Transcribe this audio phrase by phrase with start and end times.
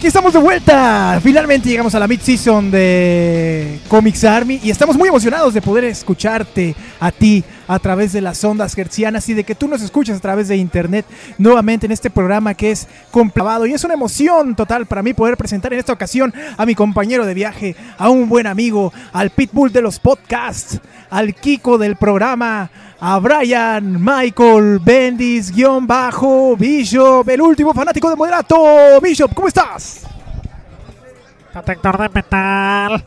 [0.00, 1.20] Aquí estamos de vuelta.
[1.22, 6.74] Finalmente llegamos a la mid-season de Comics Army y estamos muy emocionados de poder escucharte
[6.98, 10.20] a ti a través de las ondas hercianas y de que tú nos escuches a
[10.20, 11.06] través de internet
[11.38, 13.64] nuevamente en este programa que es complavado.
[13.64, 17.24] Y es una emoción total para mí poder presentar en esta ocasión a mi compañero
[17.24, 22.68] de viaje, a un buen amigo, al pitbull de los podcasts, al Kiko del programa,
[22.98, 29.00] a Brian Michael Bendis, guion bajo, Bishop, el último fanático de Moderato.
[29.00, 30.08] Bishop, ¿cómo estás?
[31.52, 33.04] Protector de metal.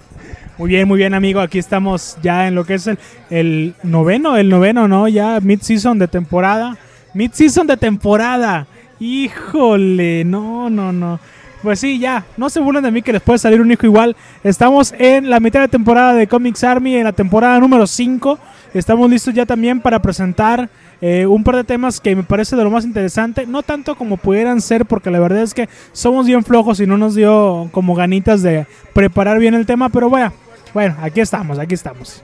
[0.63, 1.41] Muy bien, muy bien, amigo.
[1.41, 2.97] Aquí estamos ya en lo que es el,
[3.29, 5.09] el noveno, el noveno, ¿no?
[5.09, 6.77] Ya mid-season de temporada.
[7.13, 8.65] Mid-season de temporada.
[8.97, 11.19] Híjole, no, no, no.
[11.63, 14.15] Pues sí, ya, no se burlen de mí que les puede salir un hijo igual.
[14.41, 18.39] Estamos en la mitad de temporada de Comics Army, en la temporada número 5.
[18.73, 20.69] Estamos listos ya también para presentar
[21.01, 23.45] eh, un par de temas que me parece de lo más interesante.
[23.45, 26.97] No tanto como pudieran ser, porque la verdad es que somos bien flojos y no
[26.97, 29.89] nos dio como ganitas de preparar bien el tema.
[29.89, 30.31] Pero bueno,
[30.73, 32.21] bueno, aquí estamos, aquí estamos.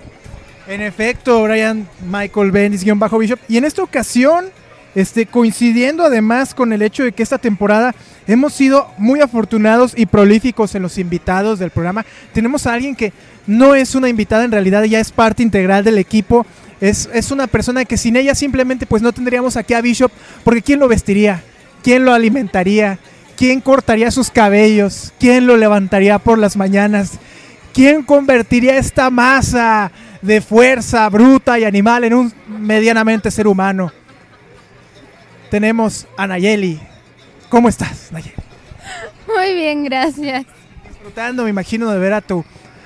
[0.68, 3.40] En efecto, Brian Michael Bendis, guion bajo Bishop.
[3.48, 4.46] Y en esta ocasión,
[4.96, 7.96] este, coincidiendo además con el hecho de que esta temporada
[8.28, 12.06] hemos sido muy afortunados y prolíficos en los invitados del programa.
[12.34, 13.14] Tenemos a alguien que
[13.48, 16.46] no es una invitada, en realidad ya es parte integral del equipo.
[16.82, 20.12] Es, es una persona que sin ella simplemente pues no tendríamos aquí a Bishop,
[20.44, 21.44] porque ¿quién lo vestiría?
[21.84, 23.00] ¿Quién lo alimentaría?
[23.36, 25.14] ¿Quién cortaría sus cabellos?
[25.20, 27.14] ¿Quién lo levantaría por las mañanas?
[27.74, 29.92] ¿Quién convertiría esta masa
[30.22, 33.92] de fuerza bruta y animal en un medianamente ser humano?
[35.50, 36.80] Tenemos a Nayeli.
[37.50, 38.34] ¿Cómo estás, Nayeli?
[39.28, 40.46] Muy bien, gracias.
[40.88, 42.44] Disfrutando, me imagino, de ver a tu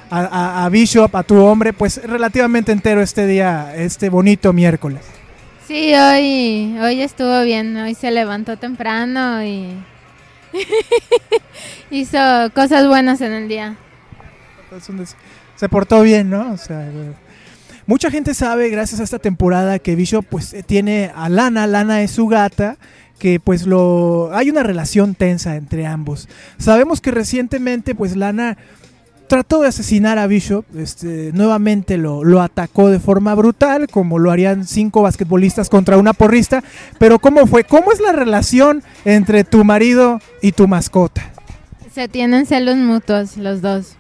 [0.10, 5.02] a, a- a Bishop, a tu hombre, pues relativamente entero este día, este bonito miércoles.
[5.68, 7.76] Sí, hoy, hoy estuvo bien.
[7.78, 9.70] Hoy se levantó temprano y
[11.90, 12.18] hizo
[12.54, 13.76] cosas buenas en el día.
[14.76, 15.16] Entonces,
[15.56, 16.52] se portó bien, ¿no?
[16.52, 17.14] O sea, eh,
[17.86, 22.02] mucha gente sabe, gracias a esta temporada, que Bishop pues eh, tiene a Lana, Lana
[22.02, 22.78] es su gata,
[23.20, 26.28] que pues lo hay una relación tensa entre ambos.
[26.58, 28.58] Sabemos que recientemente pues Lana
[29.28, 34.30] trató de asesinar a Bishop, este, nuevamente lo, lo atacó de forma brutal, como lo
[34.30, 36.64] harían cinco basquetbolistas contra una porrista,
[37.00, 37.64] pero ¿cómo fue?
[37.64, 41.32] ¿Cómo es la relación entre tu marido y tu mascota?
[41.94, 43.96] Se tienen celos mutuos los dos.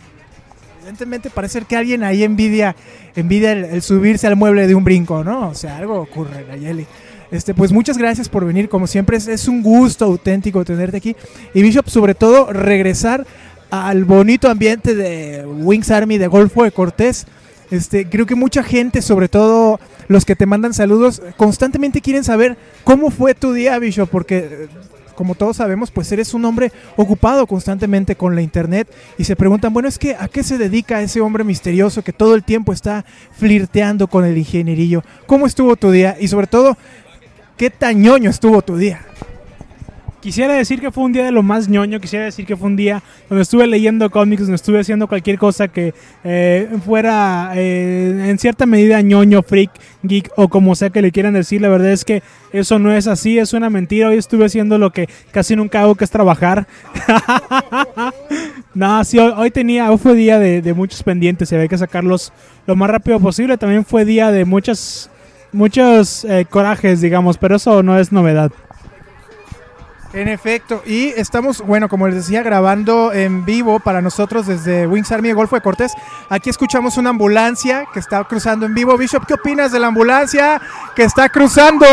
[0.83, 2.75] Evidentemente parece que alguien ahí envidia,
[3.16, 5.47] envidia el, el subirse al mueble de un brinco, ¿no?
[5.47, 6.85] O sea, algo ocurre, Nayeli.
[7.31, 11.16] Este, pues muchas gracias por venir, como siempre es, es un gusto auténtico tenerte aquí.
[11.53, 13.25] Y Bishop, sobre todo, regresar
[13.72, 17.27] al bonito ambiente de Wings Army de Golfo de Cortés.
[17.72, 19.79] Este, creo que mucha gente, sobre todo
[20.09, 24.67] los que te mandan saludos, constantemente quieren saber cómo fue tu día, Bishop, porque eh,
[25.16, 28.88] como todos sabemos, pues eres un hombre ocupado constantemente con la internet
[29.18, 32.35] y se preguntan, bueno, es que ¿a qué se dedica ese hombre misterioso que todo
[32.35, 35.03] el tiempo está flirteando con el ingenierillo?
[35.25, 36.18] ¿Cómo estuvo tu día?
[36.19, 36.78] Y sobre todo,
[37.57, 39.06] ¿qué tañoño estuvo tu día?
[40.23, 42.78] Quisiera decir que fue un día de lo más ñoño, quisiera decir que fue un
[42.78, 48.39] día donde estuve leyendo cómics, donde estuve haciendo cualquier cosa que eh, fuera eh, en
[48.39, 51.59] cierta medida ñoño, freak, geek o como sea que le quieran decir.
[51.59, 52.23] La verdad es que
[52.53, 54.07] eso no es así, es una mentira.
[54.07, 56.67] Hoy estuve haciendo lo que casi nunca hago, que es trabajar.
[58.73, 62.31] no, sí, hoy, tenía, hoy fue día de, de muchos pendientes y había que sacarlos
[62.66, 63.57] lo más rápido posible.
[63.57, 65.09] También fue día de muchas,
[65.51, 68.53] muchos eh, corajes, digamos, pero eso no es novedad.
[70.13, 75.11] En efecto, y estamos, bueno, como les decía, grabando en vivo para nosotros desde Wings
[75.11, 75.91] Army de Golfo de Cortés.
[76.29, 78.96] Aquí escuchamos una ambulancia que está cruzando en vivo.
[78.96, 80.61] Bishop, ¿qué opinas de la ambulancia
[80.96, 81.87] que está cruzando?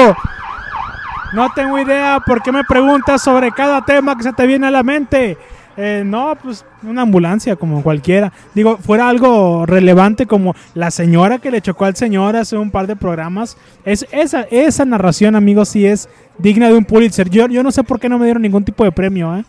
[1.32, 4.70] No tengo idea por qué me preguntas sobre cada tema que se te viene a
[4.70, 5.38] la mente.
[5.82, 8.34] Eh, no, pues una ambulancia como cualquiera.
[8.54, 12.86] Digo, fuera algo relevante como la señora que le chocó al señor hace un par
[12.86, 13.56] de programas.
[13.86, 17.30] Es, esa, esa narración, amigos, sí es digna de un Pulitzer.
[17.30, 19.34] Yo, yo no sé por qué no me dieron ningún tipo de premio.
[19.34, 19.44] ¿eh?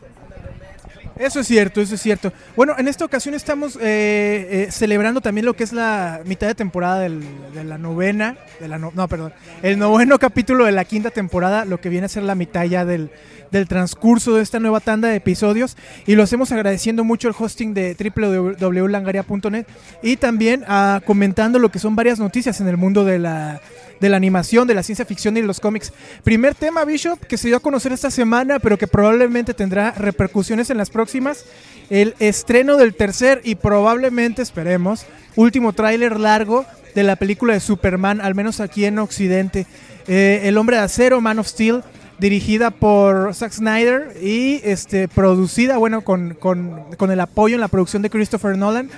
[1.17, 2.31] Eso es cierto, eso es cierto.
[2.55, 6.55] Bueno, en esta ocasión estamos eh, eh, celebrando también lo que es la mitad de
[6.55, 7.23] temporada del-
[7.53, 11.65] de la novena, de la no, no, perdón, el noveno capítulo de la quinta temporada,
[11.65, 13.11] lo que viene a ser la mitad ya del,
[13.51, 15.77] del transcurso de esta nueva tanda de episodios.
[16.07, 19.65] Y lo hacemos agradeciendo mucho el hosting de www.langaria.net
[20.01, 23.61] y también ah, comentando lo que son varias noticias en el mundo de la
[24.01, 25.93] de la animación, de la ciencia ficción y de los cómics.
[26.23, 30.69] Primer tema, Bishop, que se dio a conocer esta semana, pero que probablemente tendrá repercusiones
[30.69, 31.45] en las próximas.
[31.89, 35.05] El estreno del tercer y probablemente, esperemos,
[35.35, 36.65] último tráiler largo
[36.95, 39.65] de la película de Superman, al menos aquí en Occidente.
[40.07, 41.83] Eh, el hombre de acero, Man of Steel,
[42.19, 47.67] dirigida por Zack Snyder y este, producida, bueno, con, con- con el apoyo en la
[47.67, 48.89] producción de Christopher Nolan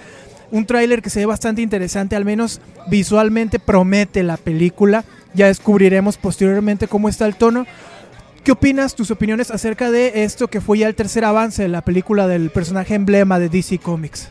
[0.53, 5.03] un tráiler que se ve bastante interesante, al menos visualmente promete la película.
[5.33, 7.65] Ya descubriremos posteriormente cómo está el tono.
[8.43, 11.81] ¿Qué opinas, tus opiniones acerca de esto que fue ya el tercer avance de la
[11.81, 14.29] película del personaje emblema de DC Comics?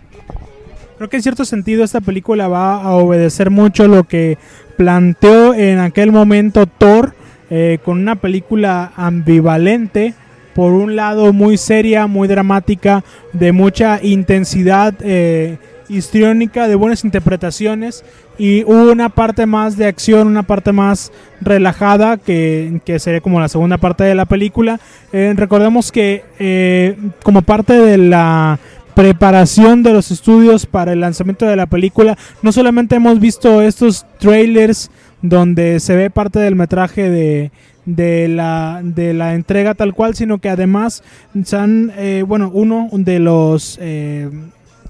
[0.96, 4.38] Creo que en cierto sentido esta película va a obedecer mucho lo que
[4.76, 7.14] planteó en aquel momento Thor
[7.50, 10.14] eh, con una película ambivalente.
[10.54, 13.02] Por un lado muy seria, muy dramática,
[13.32, 15.58] de mucha intensidad eh,
[15.92, 18.04] histriónica, de buenas interpretaciones
[18.38, 23.48] y una parte más de acción, una parte más relajada que, que sería como la
[23.48, 24.80] segunda parte de la película.
[25.12, 28.58] Eh, recordemos que eh, como parte de la
[28.94, 32.16] preparación de los estudios para el lanzamiento de la película.
[32.42, 34.90] No solamente hemos visto estos trailers
[35.22, 37.52] donde se ve parte del metraje de,
[37.84, 41.02] de, la, de la entrega tal cual, sino que además
[41.34, 44.30] eh, bueno, uno de los eh,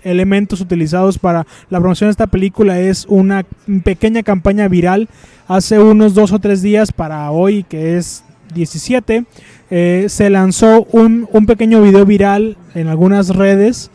[0.05, 3.45] elementos utilizados para la promoción de esta película es una
[3.85, 5.09] pequeña campaña viral
[5.49, 9.25] hace unos dos o tres días para hoy, que es 17,
[9.71, 13.91] eh, se lanzó un, un pequeño video viral en algunas redes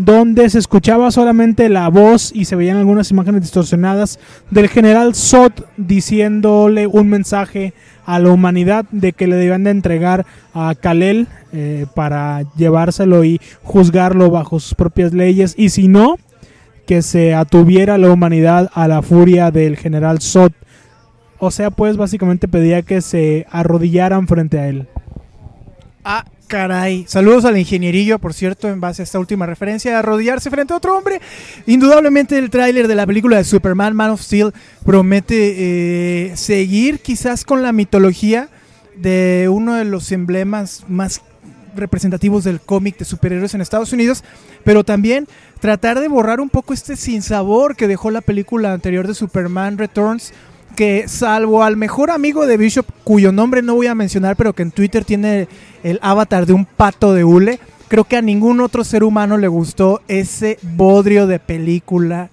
[0.00, 4.18] donde se escuchaba solamente la voz y se veían algunas imágenes distorsionadas
[4.50, 7.74] del general Sot diciéndole un mensaje
[8.06, 10.24] a la humanidad de que le debían de entregar
[10.54, 16.16] a Kalel eh, para llevárselo y juzgarlo bajo sus propias leyes y si no,
[16.86, 20.54] que se atuviera la humanidad a la furia del general Sot.
[21.38, 24.88] O sea, pues básicamente pedía que se arrodillaran frente a él.
[26.04, 27.04] Ah, caray.
[27.06, 30.98] Saludos al ingenierillo, por cierto, en base a esta última referencia, arrodillarse frente a otro
[30.98, 31.20] hombre.
[31.64, 34.52] Indudablemente el tráiler de la película de Superman, Man of Steel,
[34.84, 35.36] promete
[36.32, 38.48] eh, seguir quizás con la mitología
[38.96, 41.22] de uno de los emblemas más
[41.76, 44.24] representativos del cómic de superhéroes en Estados Unidos,
[44.64, 45.28] pero también
[45.60, 50.32] tratar de borrar un poco este sinsabor que dejó la película anterior de Superman Returns,
[50.76, 54.62] que salvo al mejor amigo de Bishop, cuyo nombre no voy a mencionar, pero que
[54.62, 55.48] en Twitter tiene
[55.82, 59.48] el avatar de un pato de hule, creo que a ningún otro ser humano le
[59.48, 62.30] gustó ese bodrio de película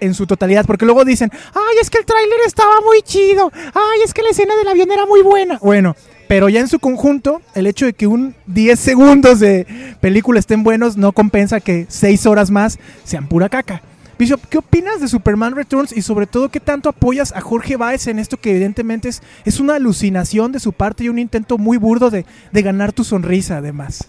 [0.00, 4.00] en su totalidad, porque luego dicen, ay, es que el tráiler estaba muy chido, ay,
[4.04, 5.58] es que la escena del avión era muy buena.
[5.60, 5.94] Bueno,
[6.28, 9.66] pero ya en su conjunto, el hecho de que un 10 segundos de
[10.00, 13.82] película estén buenos no compensa que 6 horas más sean pura caca.
[14.20, 18.06] Bishop, ¿qué opinas de Superman Returns y sobre todo qué tanto apoyas a Jorge Baez
[18.06, 21.78] en esto que evidentemente es, es una alucinación de su parte y un intento muy
[21.78, 24.08] burdo de, de ganar tu sonrisa además?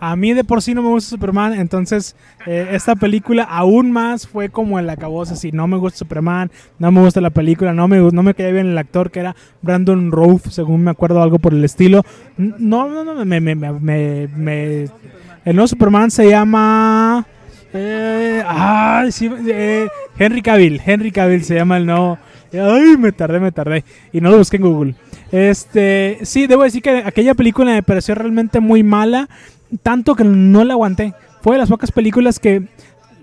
[0.00, 2.16] A mí de por sí no me gusta Superman, entonces
[2.46, 6.50] eh, esta película aún más fue como el acabose, así, no me gusta Superman,
[6.80, 9.36] no me gusta la película, no me, no me caía bien el actor que era
[9.62, 12.04] Brandon Routh, según me acuerdo, algo por el estilo.
[12.36, 14.82] No, no, no, me, me, me- me-
[15.44, 17.24] el nuevo Superman se llama...
[17.72, 18.42] eh,
[19.48, 22.18] eh, Henry Cavill, Henry Cavill se llama el nuevo...
[22.52, 23.84] Ay, me tardé, me tardé.
[24.10, 24.94] Y no lo busqué en Google.
[25.30, 29.28] Este, sí, debo decir que aquella película me pareció realmente muy mala
[29.82, 31.14] tanto que no la aguanté.
[31.42, 32.62] Fue de las pocas películas que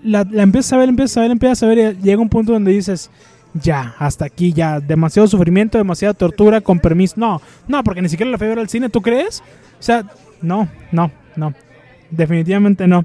[0.02, 2.52] la, la empiezas a ver, empiezas a ver, empiezas a ver y llega un punto
[2.52, 3.10] donde dices,
[3.54, 7.14] ya, hasta aquí, ya, demasiado sufrimiento, demasiada tortura, con permiso.
[7.16, 9.42] No, no, porque ni siquiera la fui al cine, ¿tú crees?
[9.78, 10.04] O sea,
[10.40, 11.54] no, no, no,
[12.10, 13.04] definitivamente no.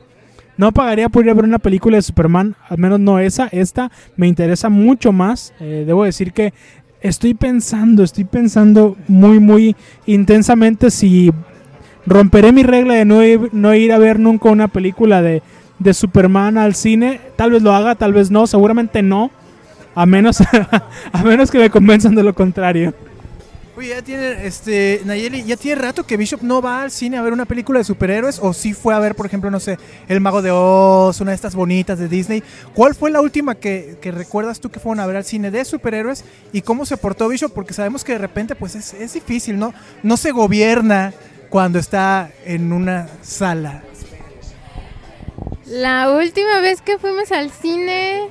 [0.61, 3.91] No pagaría por ir a ver una película de Superman, al menos no esa, esta
[4.15, 5.55] me interesa mucho más.
[5.59, 6.53] Eh, debo decir que
[7.01, 9.75] estoy pensando, estoy pensando muy, muy
[10.05, 11.31] intensamente si
[12.05, 15.41] romperé mi regla de no ir, no ir a ver nunca una película de,
[15.79, 17.21] de Superman al cine.
[17.37, 19.31] Tal vez lo haga, tal vez no, seguramente no.
[19.95, 20.41] A menos,
[21.11, 22.93] a menos que me convenzan de lo contrario.
[23.81, 27.33] Ya tiene, este, Nayeli, ya tiene rato que Bishop no va al cine a ver
[27.33, 30.41] una película de superhéroes o sí fue a ver, por ejemplo, no sé, El Mago
[30.41, 32.43] de Oz, una de estas bonitas de Disney.
[32.73, 35.65] ¿Cuál fue la última que, que recuerdas tú que fueron a ver al cine de
[35.65, 36.23] superhéroes
[36.53, 37.53] y cómo se portó Bishop?
[37.53, 39.73] Porque sabemos que de repente, pues es, es difícil, ¿no?
[40.03, 41.13] No se gobierna
[41.49, 43.83] cuando está en una sala.
[45.65, 48.29] La última vez que fuimos al cine,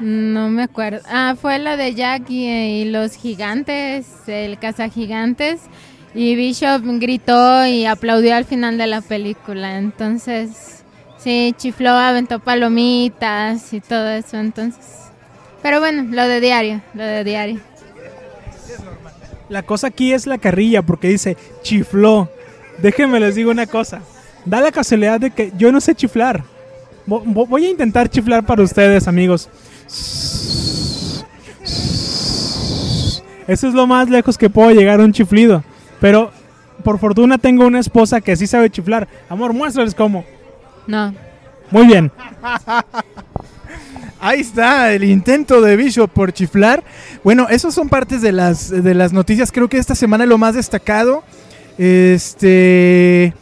[0.00, 1.00] no me acuerdo.
[1.08, 5.60] Ah, fue la de Jack y, los gigantes, el cazagigantes.
[6.14, 9.76] Y Bishop gritó y aplaudió al final de la película.
[9.78, 10.82] Entonces,
[11.18, 14.38] sí, chifló, aventó palomitas y todo eso.
[14.38, 14.80] Entonces,
[15.62, 17.60] pero bueno, lo de diario, lo de diario.
[19.48, 22.30] La cosa aquí es la carrilla porque dice chifló.
[22.82, 24.00] Déjenme les digo una cosa.
[24.44, 26.44] Da la casualidad de que yo no sé chiflar.
[27.06, 29.48] Vo- vo- Voy a intentar chiflar para ustedes, amigos.
[33.46, 35.64] Eso es lo más lejos que puedo llegar a un chiflido.
[36.00, 36.30] Pero
[36.84, 39.08] por fortuna tengo una esposa que sí sabe chiflar.
[39.28, 40.24] Amor, muéstrales cómo.
[40.86, 41.14] No.
[41.70, 42.12] Muy bien.
[44.20, 46.82] Ahí está el intento de Bishop por chiflar.
[47.22, 49.52] Bueno, esos son partes de las, de las noticias.
[49.52, 51.22] Creo que esta semana lo más destacado.
[51.78, 53.32] Este.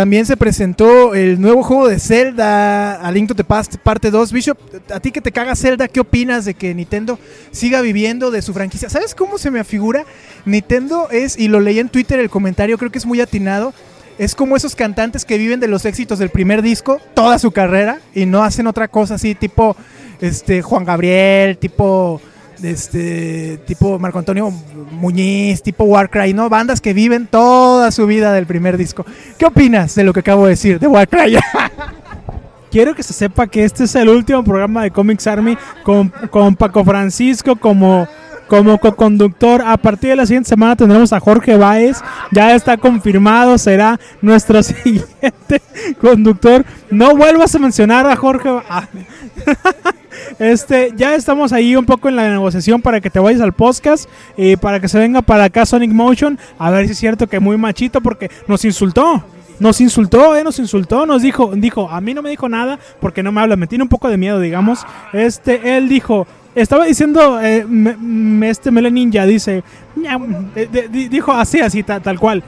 [0.00, 4.32] También se presentó el nuevo juego de Zelda, A Link to the Past, parte 2.
[4.32, 4.58] Bishop,
[4.90, 7.18] a ti que te caga Zelda, ¿qué opinas de que Nintendo
[7.50, 8.88] siga viviendo de su franquicia?
[8.88, 10.06] ¿Sabes cómo se me afigura?
[10.46, 13.74] Nintendo es, y lo leí en Twitter el comentario, creo que es muy atinado.
[14.16, 18.00] Es como esos cantantes que viven de los éxitos del primer disco toda su carrera
[18.14, 19.76] y no hacen otra cosa así, tipo
[20.22, 22.22] este Juan Gabriel, tipo
[22.62, 24.50] este tipo Marco Antonio
[24.90, 26.48] Muñiz, tipo Warcry, ¿no?
[26.48, 29.04] Bandas que viven toda su vida del primer disco.
[29.38, 31.36] ¿Qué opinas de lo que acabo de decir de Warcry?
[32.70, 36.54] Quiero que se sepa que este es el último programa de Comics Army con, con
[36.54, 38.06] Paco Francisco como,
[38.50, 39.62] como co-conductor.
[39.64, 42.02] A partir de la siguiente semana tendremos a Jorge Báez.
[42.32, 45.62] Ya está confirmado, será nuestro siguiente
[46.00, 46.64] conductor.
[46.90, 48.88] No vuelvas a mencionar a Jorge ah.
[50.38, 54.08] Este, ya estamos ahí un poco en la negociación para que te vayas al podcast
[54.36, 56.36] y para que se venga para acá Sonic Motion.
[56.58, 59.24] A ver si es cierto que muy machito porque nos insultó.
[59.60, 63.22] Nos insultó, eh, nos insultó, nos dijo, dijo, a mí no me dijo nada porque
[63.22, 64.86] no me habla, me tiene un poco de miedo, digamos.
[65.12, 69.62] Este, él dijo, estaba diciendo, eh, me- me- este Mele Ninja dice,
[69.96, 70.18] "Ya,
[70.56, 72.42] eh, de- di- dijo así, así, ta- tal cual.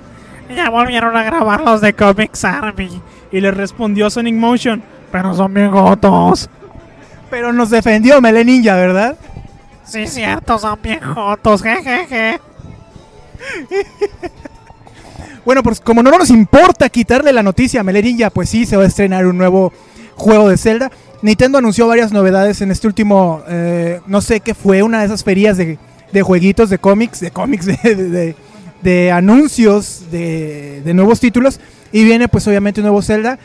[0.55, 3.01] Ya volvieron a grabar los de Comics Army.
[3.31, 6.51] Y le respondió Sonic Motion, pero son bien jotos.
[7.31, 9.17] Pero nos defendió Mele Ninja, ¿verdad?
[9.85, 12.39] Sí, cierto, son bien jotos, jejeje.
[15.45, 18.77] Bueno, pues como no nos importa quitarle la noticia a Mele Ninja, pues sí, se
[18.77, 19.73] va a estrenar un nuevo
[20.15, 20.91] juego de Zelda.
[21.23, 25.23] Nintendo anunció varias novedades en este último, eh, no sé qué fue, una de esas
[25.25, 25.79] ferias de,
[26.23, 28.35] jueguitos, de cómics, de cómics, de,
[28.83, 31.61] de- anuncios de nuevos títulos.
[31.93, 33.39] Y viene pues obviamente un nuevo Zelda.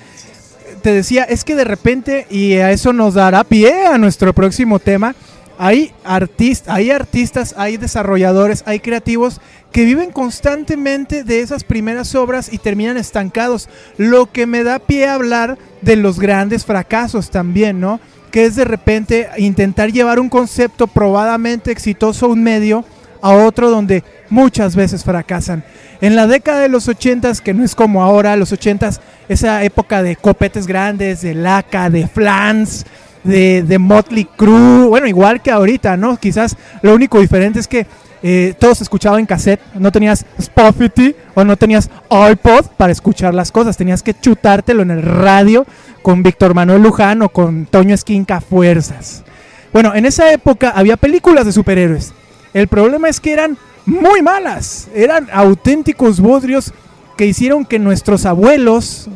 [0.81, 4.79] Te decía, es que de repente, y a eso nos dará pie a nuestro próximo
[4.79, 5.15] tema,
[5.57, 12.51] hay, artist, hay artistas, hay desarrolladores, hay creativos que viven constantemente de esas primeras obras
[12.51, 13.69] y terminan estancados.
[13.97, 17.99] Lo que me da pie a hablar de los grandes fracasos también, ¿no?
[18.31, 22.85] Que es de repente intentar llevar un concepto probadamente exitoso a un medio
[23.21, 25.63] a otro donde muchas veces fracasan.
[26.01, 30.03] En la década de los 80s, que no es como ahora, los 80s, esa época
[30.03, 32.85] de copetes grandes, de laca, de flans,
[33.27, 36.17] de, de Motley Crue, bueno, igual que ahorita, ¿no?
[36.17, 37.85] Quizás lo único diferente es que
[38.23, 43.33] eh, todo se escuchaba en cassette, no tenías Spotify o no tenías iPod para escuchar
[43.33, 45.65] las cosas, tenías que chutártelo en el radio
[46.01, 49.23] con Víctor Manuel Luján o con Toño Esquinca Fuerzas.
[49.71, 52.13] Bueno, en esa época había películas de superhéroes.
[52.53, 56.73] El problema es que eran muy malas, eran auténticos bodrios
[57.17, 59.09] que hicieron que nuestros abuelos,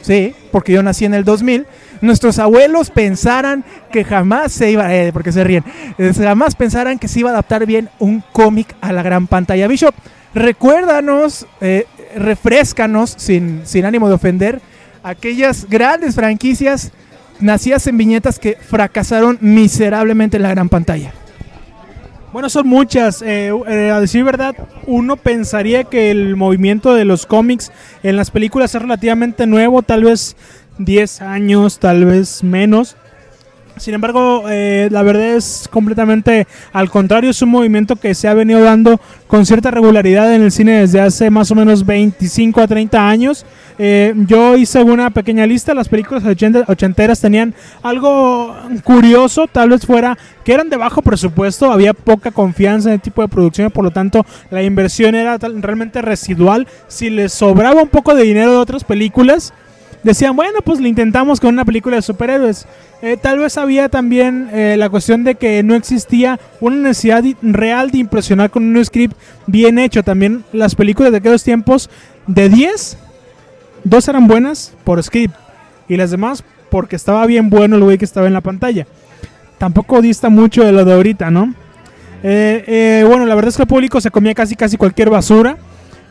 [0.00, 1.66] sí, porque yo nací en el 2000,
[2.00, 5.64] nuestros abuelos pensaran que jamás se iba, eh, porque se ríen,
[5.98, 9.68] eh, jamás pensaran que se iba a adaptar bien un cómic a la gran pantalla.
[9.68, 9.94] Bishop,
[10.34, 11.86] recuérdanos, eh,
[12.16, 14.60] refrescanos, sin, ánimo de ofender,
[15.02, 16.92] aquellas grandes franquicias
[17.40, 21.12] nacidas en viñetas que fracasaron miserablemente en la gran pantalla.
[22.32, 23.22] Bueno, son muchas.
[23.22, 27.70] Eh, eh, a decir verdad, uno pensaría que el movimiento de los cómics
[28.02, 30.36] en las películas es relativamente nuevo, tal vez
[30.78, 32.96] 10 años, tal vez menos.
[33.76, 38.34] Sin embargo, eh, la verdad es completamente al contrario, es un movimiento que se ha
[38.34, 42.68] venido dando con cierta regularidad en el cine desde hace más o menos 25 a
[42.68, 43.44] 30 años.
[43.76, 46.22] Eh, yo hice una pequeña lista, las películas
[46.68, 47.52] ochenteras tenían
[47.82, 48.54] algo
[48.84, 53.22] curioso, tal vez fuera que eran de bajo presupuesto, había poca confianza en el tipo
[53.22, 56.68] de producción, por lo tanto la inversión era realmente residual.
[56.86, 59.52] Si les sobraba un poco de dinero de otras películas,
[60.04, 62.66] decían, bueno, pues le intentamos con una película de superhéroes.
[63.02, 67.90] Eh, tal vez había también eh, la cuestión de que no existía una necesidad real
[67.90, 70.04] de impresionar con un script bien hecho.
[70.04, 71.90] También las películas de aquellos tiempos,
[72.26, 72.98] de 10,
[73.82, 75.34] dos eran buenas por script
[75.88, 78.86] y las demás porque estaba bien bueno el güey que estaba en la pantalla.
[79.58, 81.54] Tampoco dista mucho de lo de ahorita, ¿no?
[82.22, 85.58] Eh, eh, bueno, la verdad es que el público se comía casi casi cualquier basura.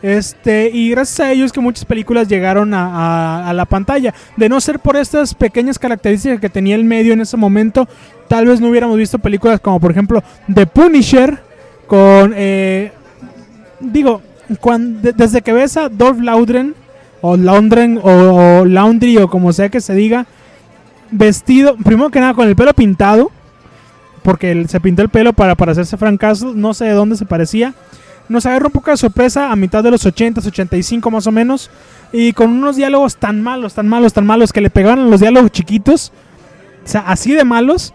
[0.04, 4.14] Este, y gracias a ellos que muchas películas llegaron a, la pantalla.
[4.36, 7.88] De no ser por estas pequeñas características que tenía el medio en ese momento,
[8.28, 10.22] tal vez no hubiéramos visto películas como por ejemplo
[10.54, 11.40] The Punisher,
[11.88, 12.34] con...
[12.36, 12.92] eh,
[13.80, 14.22] digo,
[14.60, 16.76] cuan- de- desde que ves a Dolph Lundgren,
[17.22, 18.10] o Lundgren, o,
[18.62, 20.26] o Laundry, o como sea que se diga,
[21.12, 23.32] vestido, primero que nada con el pelo pintado,
[24.22, 26.22] porque se pintó el pelo para, para hacerse Frank
[26.56, 27.74] no sé de dónde se parecía.
[28.34, 31.70] Nos agarró un poco de sorpresa a mitad de los 80s, 85 más o menos,
[32.12, 35.20] y con unos diálogos tan malos, tan malos, tan malos, que le pegaban a los
[35.20, 36.12] diálogos chiquitos,
[36.84, 37.94] o sea, así de malos,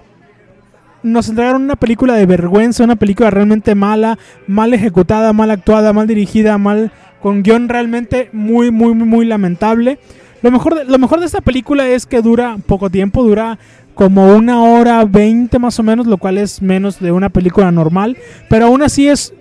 [1.02, 4.16] nos entregaron una película de vergüenza, una película realmente mala,
[4.47, 9.99] mal ejecutada, mal actuada, mal dirigida, mal con guion realmente muy, muy, muy, muy lamentable.
[10.40, 13.59] Lo mejor, de, lo mejor de esta película es que dura poco tiempo, dura
[13.95, 18.16] como una hora veinte más o menos, lo cual es menos de una película normal,
[18.49, 19.35] pero aún así es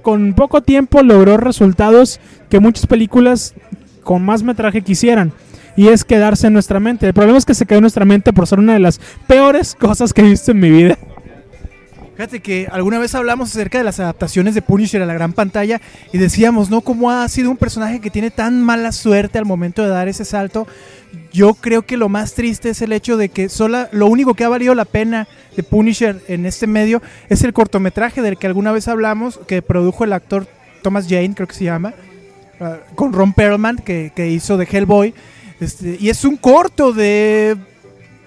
[0.00, 3.54] con poco tiempo logró resultados que muchas películas
[4.02, 5.32] con más metraje quisieran.
[5.76, 7.06] Y es quedarse en nuestra mente.
[7.06, 9.74] El problema es que se quedó en nuestra mente por ser una de las peores
[9.80, 10.98] cosas que he visto en mi vida.
[12.14, 15.80] Fíjate que alguna vez hablamos acerca de las adaptaciones de Punisher a la gran pantalla
[16.12, 16.82] y decíamos, ¿no?
[16.82, 20.26] Cómo ha sido un personaje que tiene tan mala suerte al momento de dar ese
[20.26, 20.66] salto.
[21.32, 24.44] Yo creo que lo más triste es el hecho de que sola, lo único que
[24.44, 25.26] ha valido la pena
[25.56, 27.00] de Punisher en este medio
[27.30, 30.46] es el cortometraje del que alguna vez hablamos, que produjo el actor
[30.82, 31.94] Thomas Jane, creo que se llama,
[32.60, 35.14] ah, con Ron Perlman, que, que hizo de Hellboy.
[35.60, 37.56] Este, y es un corto de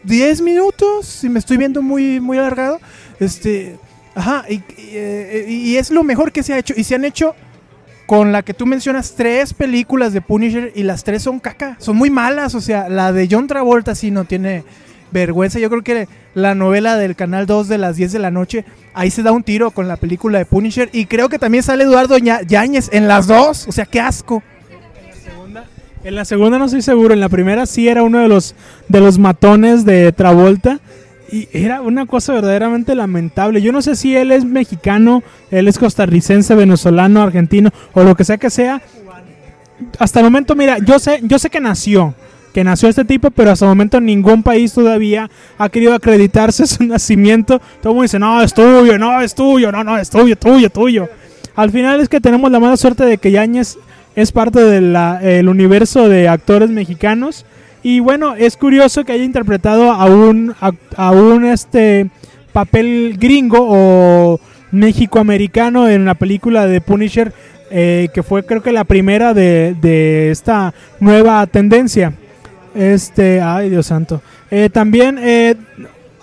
[0.06, 2.80] 10 minutos, si me estoy viendo muy, muy alargado.
[3.19, 3.77] Este,
[4.13, 4.62] ajá, y,
[5.48, 6.74] y, es lo mejor que se ha hecho.
[6.75, 7.36] Y se han hecho
[8.05, 11.95] con la que tú mencionas tres películas de Punisher y las tres son caca, son
[11.95, 12.55] muy malas.
[12.55, 14.63] O sea, la de John Travolta sí no tiene
[15.12, 15.60] vergüenza.
[15.60, 19.10] Yo creo que la novela del Canal 2 de las 10 de la noche, ahí
[19.10, 20.89] se da un tiro con la película de Punisher.
[20.91, 23.67] Y creo que también sale Eduardo Yáñez en las dos.
[23.67, 24.43] O sea, qué asco.
[26.03, 28.53] En la segunda no estoy seguro, en la primera sí era uno de los
[28.88, 30.79] de los matones de Travolta
[31.31, 33.61] y era una cosa verdaderamente lamentable.
[33.61, 38.24] Yo no sé si él es mexicano, él es costarricense, venezolano, argentino o lo que
[38.24, 38.81] sea que sea.
[40.00, 42.14] Hasta el momento, mira, yo sé, yo sé que nació,
[42.53, 46.83] que nació este tipo, pero hasta el momento ningún país todavía ha querido acreditarse su
[46.83, 47.59] nacimiento.
[47.81, 50.70] Todo el mundo dice, no, es tuyo, no, es tuyo, no, no, es tuyo, tuyo,
[50.70, 51.09] tuyo.
[51.55, 53.77] Al final es que tenemos la mala suerte de que Yáñez
[54.16, 57.46] es parte del universo de actores mexicanos.
[57.87, 62.09] Y bueno, es curioso que haya interpretado a un, a, un este
[62.51, 64.39] papel gringo o
[64.71, 67.31] mexicoamericano en la película de Punisher,
[67.69, 72.13] eh, que fue creo que la primera de, de esta nueva tendencia.
[72.74, 74.19] Este, ay Dios santo.
[74.50, 75.53] Eh, también, eh,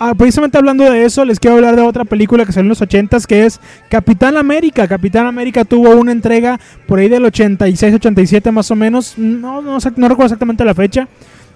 [0.00, 2.82] ah, precisamente hablando de eso, les quiero hablar de otra película que salió en los
[2.82, 4.88] 80s, que es Capitán América.
[4.88, 9.16] Capitán América tuvo una entrega por ahí del 86-87 más o menos.
[9.16, 11.06] No, no, no recuerdo exactamente la fecha.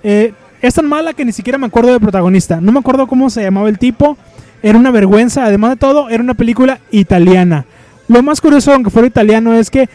[0.08, 2.60] Eh, es tan mala que ni siquiera me acuerdo del protagonista.
[2.60, 4.16] No me acuerdo cómo se llamaba el tipo.
[4.62, 5.44] Era una vergüenza.
[5.44, 7.66] Además de todo, era una película italiana.
[8.06, 9.88] Lo más curioso, aunque fuera italiano, es que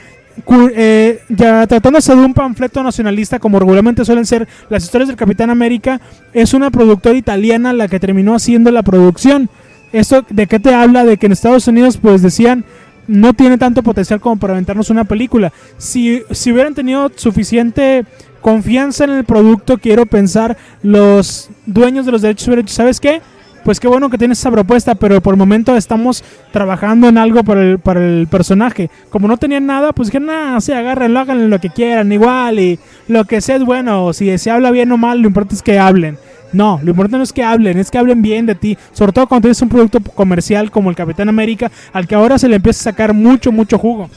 [0.75, 5.49] eh, ya tratándose de un panfleto nacionalista, como regularmente suelen ser las historias del Capitán
[5.49, 6.01] América,
[6.33, 9.49] es una productora italiana la que terminó haciendo la producción.
[9.93, 11.05] ¿Esto de qué te habla?
[11.05, 12.65] De que en Estados Unidos, pues decían,
[13.07, 15.53] no tiene tanto potencial como para aventarnos una película.
[15.77, 18.05] Si, si hubieran tenido suficiente
[18.41, 23.21] confianza en el producto, quiero pensar, los dueños de los derechos dicho, ¿sabes qué?
[23.63, 27.43] Pues qué bueno que tienes esa propuesta, pero por el momento estamos trabajando en algo
[27.43, 28.89] para el, para el personaje.
[29.11, 32.79] Como no tenían nada, pues que nada, sí, agárrenlo, háganlo lo que quieran, igual, y
[33.07, 35.77] lo que sea es bueno, si se habla bien o mal, lo importante es que
[35.77, 36.17] hablen.
[36.53, 38.77] No, lo importante no es que hablen, es que hablen bien de ti.
[38.91, 42.49] Sobre todo cuando tienes un producto comercial como el Capitán América, al que ahora se
[42.49, 44.09] le empieza a sacar mucho, mucho jugo.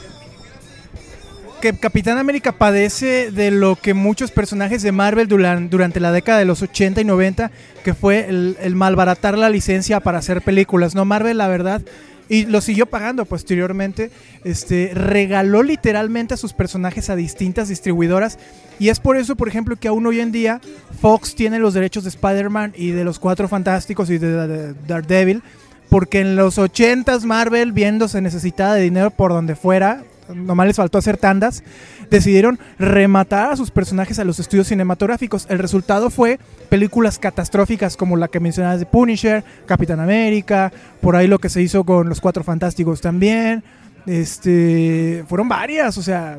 [1.61, 6.39] Que Capitán América padece de lo que muchos personajes de Marvel duran- durante la década
[6.39, 7.51] de los 80 y 90,
[7.83, 10.93] que fue el, malbaratar la licencia para hacer películas.
[10.95, 11.81] No, Marvel, la verdad,
[12.29, 14.11] y lo siguió pagando posteriormente,
[14.43, 18.37] este, regaló literalmente a sus personajes a distintas distribuidoras.
[18.79, 20.59] Y es por eso, por ejemplo, que aún hoy en día
[21.01, 25.41] Fox tiene los derechos de Spider-Man y de los Cuatro Fantásticos y de Daredevil.
[25.89, 30.97] Porque en los 80s Marvel, viéndose necesitada de dinero por donde fuera, nomás les faltó
[30.97, 31.63] hacer tandas,
[32.09, 35.45] decidieron rematar a sus personajes a los estudios cinematográficos.
[35.49, 41.27] El resultado fue películas catastróficas como la que mencionabas de Punisher, Capitán América, por ahí
[41.27, 43.63] lo que se hizo con los Cuatro Fantásticos también.
[44.05, 46.37] Este, fueron varias, o sea,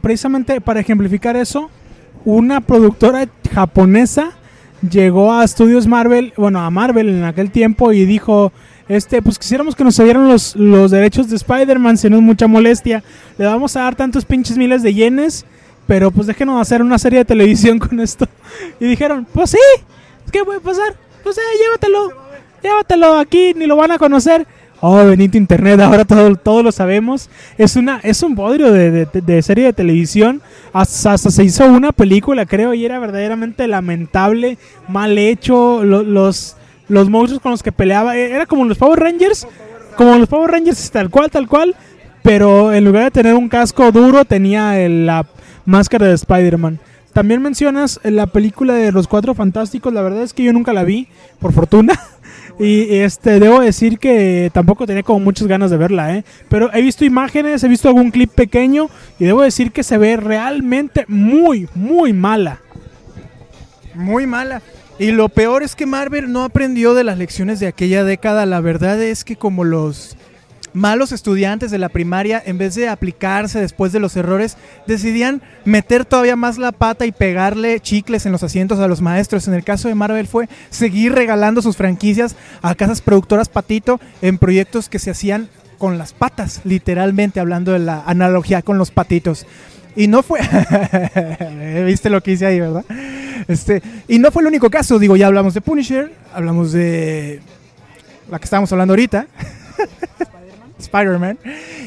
[0.00, 1.70] precisamente para ejemplificar eso,
[2.24, 4.32] una productora japonesa
[4.88, 8.52] llegó a Estudios Marvel, bueno, a Marvel en aquel tiempo y dijo,
[8.88, 12.46] este, pues quisiéramos que nos cedieran los, los derechos de Spider-Man, si no es mucha
[12.46, 13.02] molestia.
[13.38, 15.44] Le vamos a dar tantos pinches miles de yenes,
[15.86, 18.26] pero pues déjenos hacer una serie de televisión con esto.
[18.80, 19.58] Y dijeron, pues sí,
[20.30, 20.94] ¿qué puede pasar?
[21.22, 22.08] Pues eh, llévatelo,
[22.62, 24.46] llévatelo aquí, ni lo van a conocer.
[24.84, 27.30] Oh, benito internet, ahora todo, todo lo sabemos.
[27.56, 30.42] Es una es un bodrio de, de- serie de televisión.
[30.72, 35.84] Hasta, hasta se hizo una película, creo, y era verdaderamente lamentable, mal hecho.
[35.84, 36.56] Lo- los,
[36.92, 39.46] los monstruos con los que peleaba, eh, era como los Power Rangers,
[39.96, 41.74] como los Power Rangers, tal cual, tal cual.
[42.22, 45.26] Pero en lugar de tener un casco duro, tenía la
[45.64, 46.78] máscara de Spider-Man.
[47.14, 49.92] También mencionas la película de los Cuatro Fantásticos.
[49.92, 51.08] La verdad es que yo nunca la vi,
[51.40, 51.98] por fortuna.
[52.58, 56.24] Y este debo decir que tampoco tenía como muchas ganas de verla, ¿eh?
[56.50, 60.18] Pero he visto imágenes, he visto algún clip pequeño y debo decir que se ve
[60.18, 62.60] realmente muy, muy mala.
[63.94, 64.60] Muy mala.
[65.02, 68.46] Y lo peor es que Marvel no aprendió de las lecciones de aquella década.
[68.46, 70.16] La verdad es que como los
[70.74, 76.04] malos estudiantes de la primaria, en vez de aplicarse después de los errores, decidían meter
[76.04, 79.48] todavía más la pata y pegarle chicles en los asientos a los maestros.
[79.48, 84.38] En el caso de Marvel fue seguir regalando sus franquicias a casas productoras patito en
[84.38, 89.48] proyectos que se hacían con las patas, literalmente hablando de la analogía con los patitos.
[89.96, 90.38] Y no fue.
[91.86, 92.84] ¿Viste lo que hice ahí, verdad?
[93.48, 94.98] Este, y no fue el único caso.
[94.98, 97.40] Digo, ya hablamos de Punisher, hablamos de
[98.30, 99.26] la que estábamos hablando ahorita.
[100.78, 101.38] Spider-Man.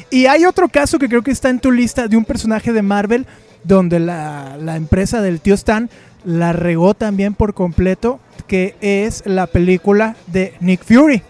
[0.09, 2.81] Y hay otro caso que creo que está en tu lista de un personaje de
[2.81, 3.25] Marvel
[3.63, 5.89] donde la, la empresa del tío Stan
[6.23, 11.21] la regó también por completo, que es la película de Nick Fury.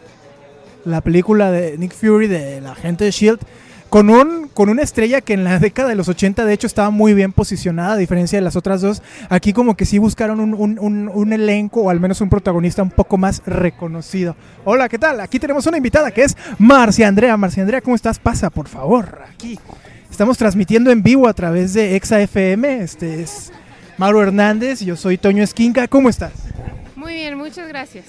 [0.85, 3.39] La película de Nick Fury de la gente de Shield.
[3.95, 6.89] Con, un, con una estrella que en la década de los 80 de hecho estaba
[6.89, 9.01] muy bien posicionada, a diferencia de las otras dos.
[9.29, 12.89] Aquí como que sí buscaron un, un- un- elenco o al menos un protagonista un
[12.91, 14.35] poco más reconocido.
[14.65, 15.21] Hola, ¿qué tal?
[15.21, 17.37] Aquí tenemos una invitada que es Marcia Andrea.
[17.37, 18.19] Marcia Andrea, ¿cómo estás?
[18.19, 19.57] Pasa, por favor, aquí.
[20.11, 22.81] Estamos transmitiendo en vivo a través de Exa FM.
[22.81, 23.53] Este es
[23.97, 25.87] Mauro Hernández, yo soy Toño Esquinca.
[25.87, 26.33] ¿Cómo estás?
[26.97, 28.03] Muy bien, muchas gracias.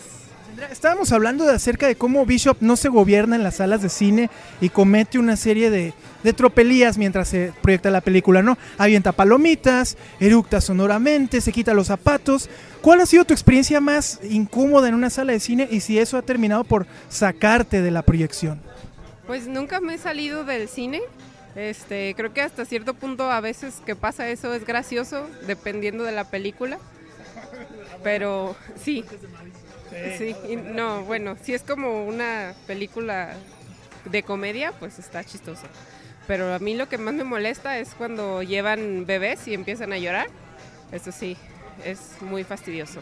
[0.71, 4.31] Estábamos hablando de acerca de cómo Bishop no se gobierna en las salas de cine
[4.61, 5.93] y comete una serie de,
[6.23, 8.57] de tropelías mientras se proyecta la película, ¿no?
[8.79, 12.49] Avienta palomitas, eructa sonoramente, se quita los zapatos.
[12.81, 16.17] ¿Cuál ha sido tu experiencia más incómoda en una sala de cine y si eso
[16.17, 18.61] ha terminado por sacarte de la proyección?
[19.27, 21.03] Pues nunca me he salido del cine.
[21.55, 26.13] Este, creo que hasta cierto punto a veces que pasa eso es gracioso, dependiendo de
[26.13, 26.79] la película.
[28.03, 29.05] Pero sí.
[30.19, 33.35] Sí, y no, bueno, si es como una película
[34.05, 35.67] de comedia, pues está chistoso.
[36.27, 39.99] Pero a mí lo que más me molesta es cuando llevan bebés y empiezan a
[39.99, 40.27] llorar.
[40.93, 41.37] Eso sí,
[41.85, 43.01] es muy fastidioso.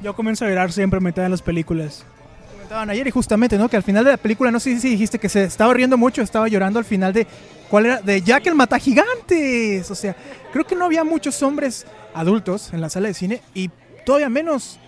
[0.00, 2.04] Yo comienzo a llorar siempre a mitad de las películas.
[2.52, 3.68] Comentaban ayer y justamente, ¿no?
[3.68, 6.22] Que al final de la película, no sé si dijiste que se estaba riendo mucho,
[6.22, 7.26] estaba llorando al final de.
[7.68, 8.00] ¿Cuál era?
[8.00, 9.90] De Jack el Mata Gigantes.
[9.90, 10.16] O sea,
[10.52, 13.70] creo que no había muchos hombres adultos en la sala de cine y
[14.04, 14.78] todavía menos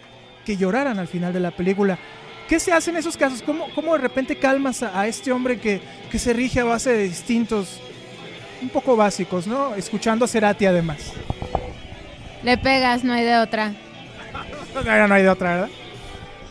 [0.45, 1.99] que lloraran al final de la película.
[2.49, 3.43] ¿Qué se hace en esos casos?
[3.43, 6.93] ¿Cómo, cómo de repente calmas a, a este hombre que, que se rige a base
[6.93, 7.81] de instintos
[8.63, 9.75] un poco básicos, ¿no?
[9.75, 11.13] Escuchando a Cerati además.
[12.43, 13.73] Le pegas, no hay de otra.
[14.73, 15.69] No, no hay de otra, ¿verdad?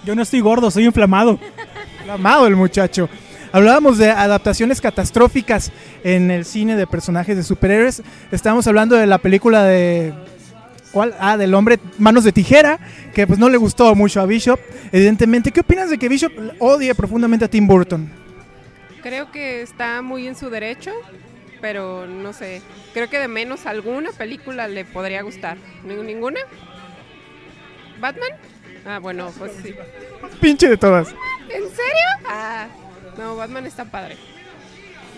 [0.03, 1.39] Yo no estoy gordo, soy inflamado.
[2.09, 3.07] Amado el muchacho.
[3.51, 5.71] Hablábamos de adaptaciones catastróficas
[6.03, 8.03] en el cine de personajes de superhéroes.
[8.31, 10.13] Estábamos hablando de la película de.
[10.91, 11.13] ¿Cuál?
[11.19, 12.79] Ah, del hombre Manos de Tijera,
[13.13, 14.59] que pues no le gustó mucho a Bishop.
[14.91, 18.09] Evidentemente, ¿qué opinas de que Bishop odie profundamente a Tim Burton?
[19.03, 20.91] Creo que está muy en su derecho,
[21.61, 22.61] pero no sé.
[22.93, 25.57] Creo que de menos alguna película le podría gustar.
[25.85, 26.39] ¿Ning- ¿Ninguna?
[27.99, 28.29] ¿Batman?
[28.85, 29.73] Ah, bueno, pues sí.
[30.41, 31.09] Pinche de todas.
[31.49, 32.27] ¿En serio?
[32.27, 32.67] Ah,
[33.17, 34.17] no, Batman está padre.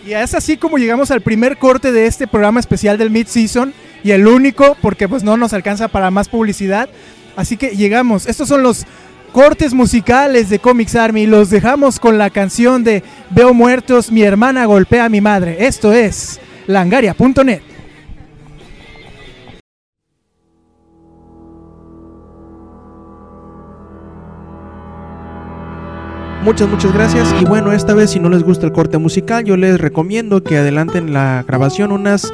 [0.05, 3.71] Y es así como llegamos al primer corte de este programa especial del Mid-Season
[4.03, 6.89] y el único porque pues no nos alcanza para más publicidad.
[7.35, 8.27] Así que llegamos.
[8.27, 8.85] Estos son los
[9.31, 11.25] cortes musicales de Comics Army.
[11.25, 15.65] Los dejamos con la canción de Veo muertos, mi hermana golpea a mi madre.
[15.65, 17.61] Esto es langaria.net.
[26.43, 27.35] Muchas, muchas gracias.
[27.39, 30.57] Y bueno, esta vez si no les gusta el corte musical, yo les recomiendo que
[30.57, 32.33] adelanten la grabación unas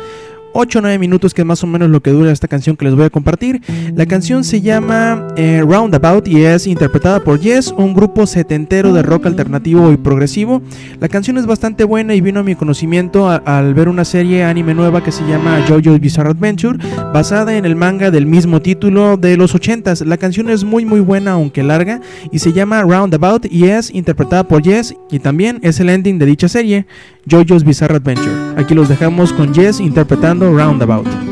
[0.59, 2.85] 8 o 9 minutos, que es más o menos lo que dura esta canción que
[2.85, 3.61] les voy a compartir.
[3.95, 9.03] La canción se llama eh, Roundabout y es interpretada por Yes, un grupo setentero de
[9.03, 10.63] rock alternativo y progresivo.
[10.99, 14.73] La canción es bastante buena y vino a mi conocimiento al ver una serie anime
[14.73, 16.79] nueva que se llama JoJo's Bizarre Adventure,
[17.13, 20.05] basada en el manga del mismo título de los 80s.
[20.05, 24.47] La canción es muy muy buena aunque larga y se llama Roundabout y es interpretada
[24.47, 26.87] por Yes y también es el ending de dicha serie,
[27.29, 28.31] JoJo's Bizarre Adventure.
[28.57, 31.26] Aquí los dejamos con Yes interpretando Roundabout.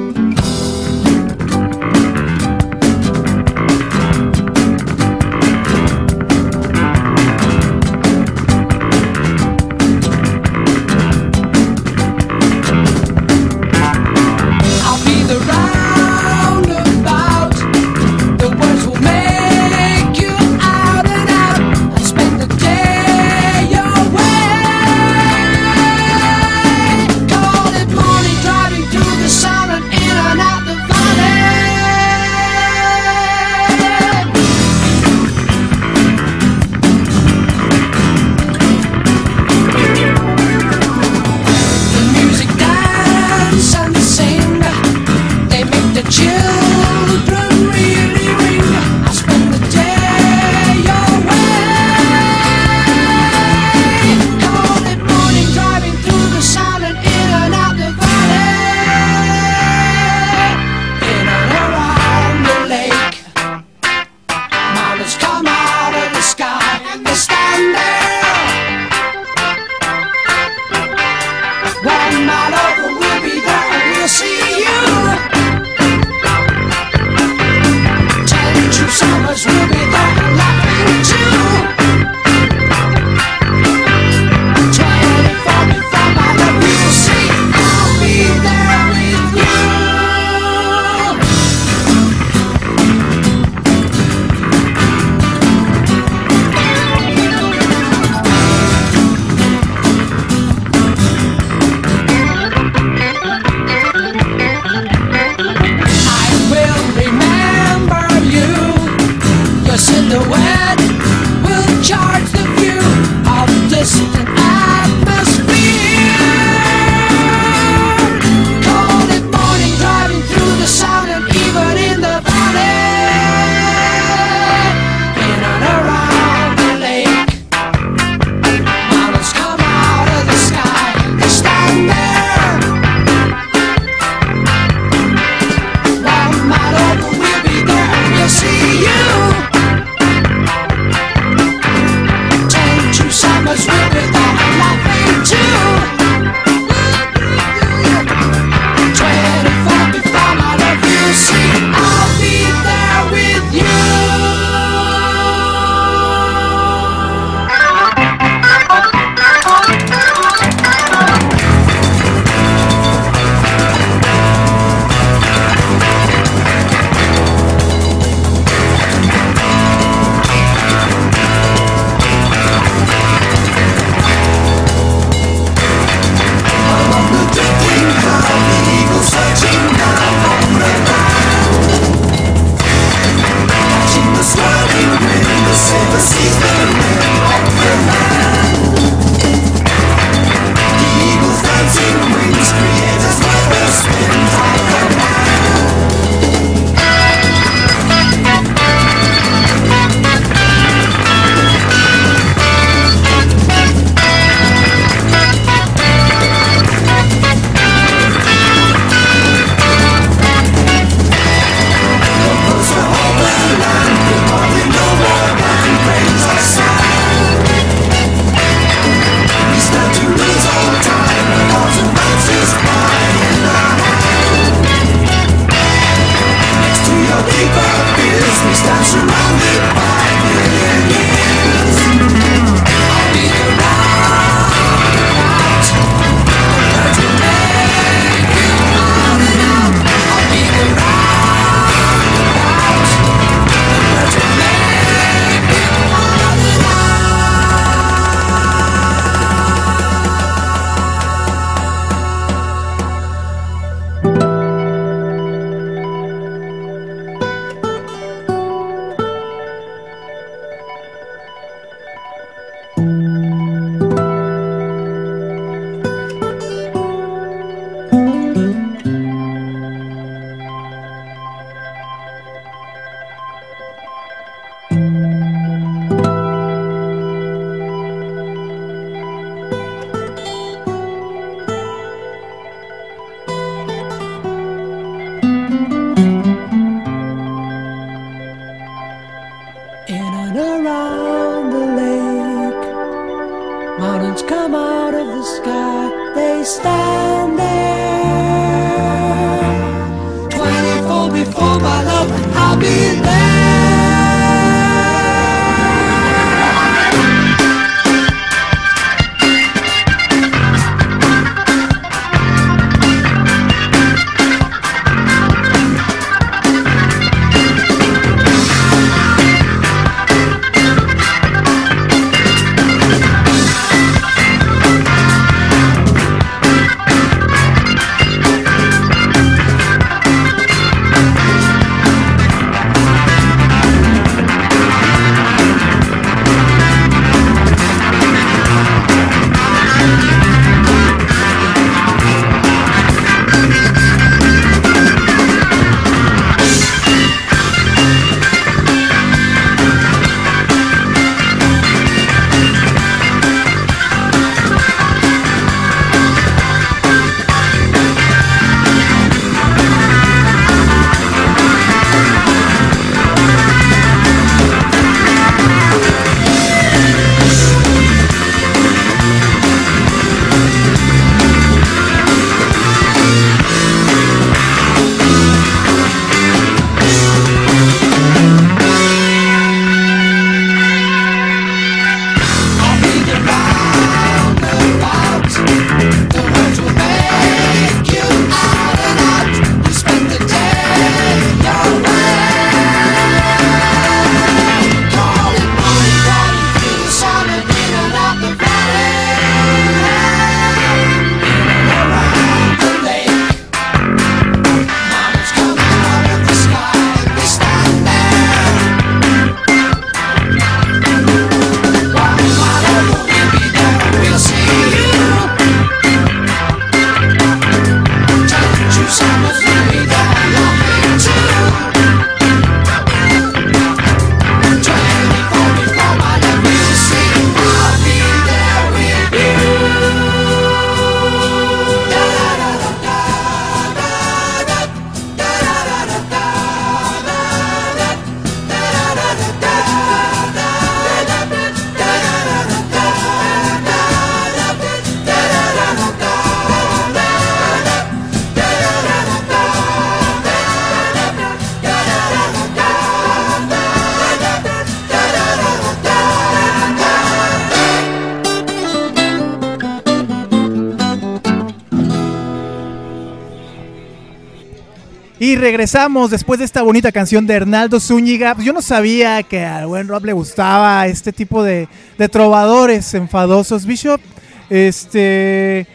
[465.46, 468.34] Regresamos después de esta bonita canción de Hernaldo Zúñiga.
[468.34, 471.68] Pues yo no sabía que al buen Rob le gustaba este tipo de,
[472.00, 473.68] de trovadores enfadosos.
[473.68, 474.02] Bishop,
[474.50, 475.68] este.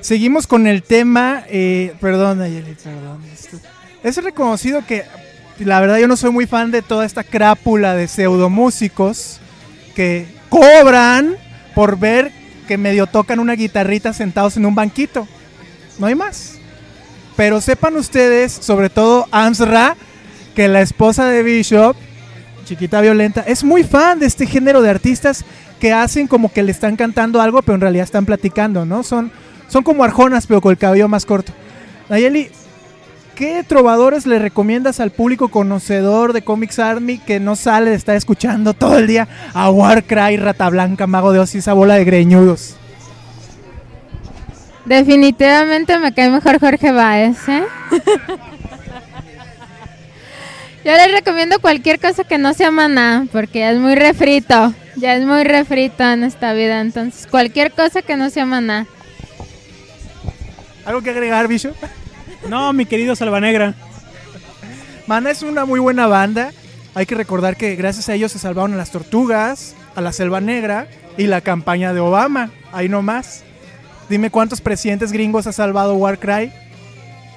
[0.00, 1.44] Seguimos con el tema.
[1.48, 3.20] eh, perdón, Ayeli, perdón.
[3.32, 3.58] Este,
[4.02, 5.04] Es reconocido que,
[5.60, 9.38] la verdad, yo no soy muy fan de toda esta crápula de pseudomúsicos
[9.94, 11.36] que cobran
[11.76, 12.32] por ver
[12.66, 15.28] que medio tocan una guitarrita sentados en un banquito.
[16.00, 16.51] No hay más.
[17.36, 19.96] Pero sepan ustedes, sobre todo Amsra,
[20.54, 21.96] que la esposa de Bishop,
[22.64, 25.44] chiquita violenta, es muy fan de este género de artistas
[25.80, 29.02] que hacen como que le están cantando algo, pero en realidad están platicando, ¿no?
[29.02, 29.32] Son,
[29.68, 31.52] son como arjonas, pero con el cabello más corto.
[32.08, 32.50] Nayeli,
[33.34, 38.14] ¿qué trovadores le recomiendas al público conocedor de Comics Army que no sale de estar
[38.14, 42.04] escuchando todo el día a Warcry, Rata Blanca, Mago de Oz y esa bola de
[42.04, 42.76] greñudos?
[44.84, 47.64] Definitivamente me cae mejor Jorge Baez, ¿eh?
[50.84, 54.74] Yo les recomiendo cualquier cosa que no sea maná, porque ya es muy refrito.
[54.96, 56.80] Ya es muy refrito en esta vida.
[56.80, 58.86] Entonces, cualquier cosa que no sea maná.
[60.84, 61.76] ¿Algo que agregar, Bishop?
[62.48, 63.74] No, mi querido Salvanegra.
[65.06, 66.50] Mana es una muy buena banda.
[66.94, 70.40] Hay que recordar que gracias a ellos se salvaron a las tortugas, a la selva
[70.40, 72.50] negra y la campaña de Obama.
[72.72, 73.44] Ahí nomás.
[74.12, 76.52] Dime cuántos presidentes gringos ha salvado Warcry.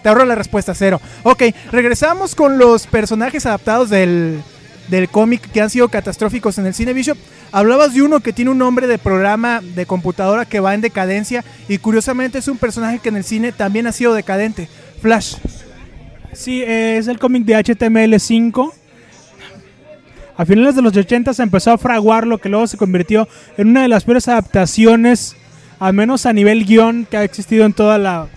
[0.03, 0.99] Te ahorro la respuesta, cero.
[1.23, 4.43] Ok, regresamos con los personajes adaptados del,
[4.89, 7.17] del cómic que han sido catastróficos en el cine Bishop.
[7.53, 11.45] Hablabas de uno que tiene un nombre de programa de computadora que va en decadencia
[11.69, 14.67] y curiosamente es un personaje que en el cine también ha sido decadente.
[15.01, 15.35] Flash.
[16.33, 18.73] Sí, es el cómic de HTML5.
[20.35, 23.69] A finales de los 80 se empezó a fraguar lo que luego se convirtió en
[23.69, 25.37] una de las peores adaptaciones,
[25.79, 28.27] al menos a nivel guion, que ha existido en toda la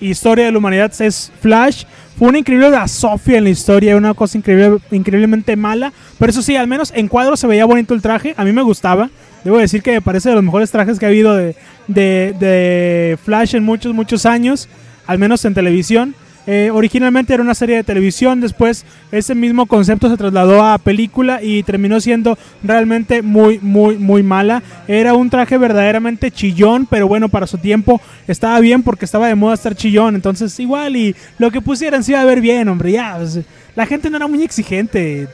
[0.00, 0.92] historia de la humanidad.
[1.00, 1.84] Es Flash.
[2.18, 5.92] Fue una increíble Sofía en la historia, una cosa increíble, increíblemente mala.
[6.18, 8.34] Pero eso sí, al menos en cuadro se veía bonito el traje.
[8.36, 9.08] A mí me gustaba.
[9.44, 11.54] Debo decir que me parece de los mejores trajes que ha habido de,
[11.86, 14.68] de- de Flash en muchos, muchos años.
[15.06, 16.14] Al menos en televisión.
[16.50, 21.42] Eh, originalmente era una serie de televisión, después ese mismo concepto se trasladó a película
[21.42, 24.62] y terminó siendo realmente muy, muy, muy mala.
[24.86, 29.34] Era un traje verdaderamente chillón, pero bueno, para su tiempo estaba bien porque estaba de
[29.34, 32.92] moda estar chillón, entonces igual y lo que pusieran se iba a ver bien, hombre,
[32.92, 33.18] ya.
[33.18, 33.40] pues,
[33.76, 35.28] la gente no era muy exigente.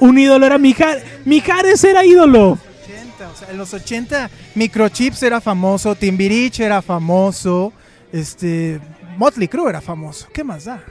[0.00, 2.58] Un ídolo era Mijares, Mijares era ídolo.
[2.84, 7.72] 80, o sea, en los 80 Microchips era famoso, Timbirich era famoso,
[8.12, 8.80] este
[9.16, 10.28] Motley Crue era famoso.
[10.32, 10.82] ¿Qué más da?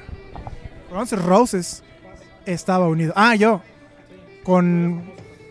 [0.91, 1.83] Guns Roses
[2.45, 3.13] estaba unido.
[3.15, 3.61] Ah, yo
[4.43, 5.03] con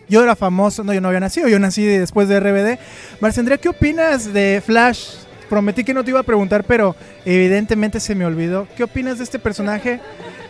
[0.07, 2.79] yo era famoso, no, yo no había nacido, yo nací después de RBD.
[3.19, 5.15] Marcendría, ¿qué opinas de Flash?
[5.49, 6.95] Prometí que no te iba a preguntar, pero
[7.25, 8.67] evidentemente se me olvidó.
[8.75, 9.99] ¿Qué opinas de este personaje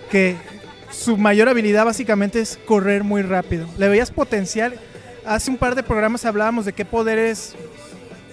[0.09, 0.35] que
[0.89, 3.67] su mayor habilidad básicamente es correr muy rápido?
[3.77, 4.73] ¿Le veías potencial?
[5.25, 7.55] Hace un par de programas hablábamos de qué poderes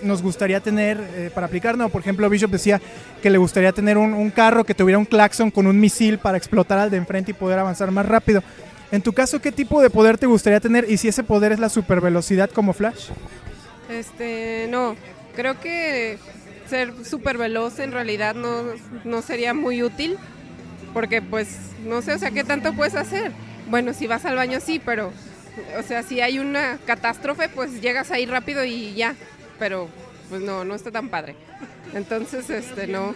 [0.02, 1.76] nos gustaría tener eh, para aplicar.
[1.76, 2.80] No, por ejemplo, Bishop decía
[3.22, 6.78] que le gustaría tener un, carro que tuviera un claxon con un misil para explotar
[6.78, 8.42] al de enfrente y poder avanzar más rápido.
[8.90, 10.90] En tu caso, ¿qué tipo de poder te gustaría tener?
[10.90, 13.08] Y si ese poder es la supervelocidad como Flash.
[13.88, 14.96] Este, no,
[15.34, 16.18] creo que
[16.68, 18.62] ser súper veloz en realidad no,
[19.04, 20.16] no sería muy útil,
[20.94, 23.32] porque pues, no sé, o sea, ¿qué tanto puedes hacer?
[23.68, 25.12] Bueno, si vas al baño sí, pero,
[25.78, 29.14] o sea, si hay una catástrofe, pues llegas ahí rápido y ya,
[29.62, 29.88] pero
[30.28, 31.36] pues no, no está tan padre.
[31.94, 33.14] Entonces, este, no.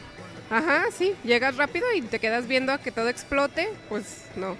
[0.49, 4.55] Ajá, sí, llegas rápido y te quedas viendo a que todo explote, pues no.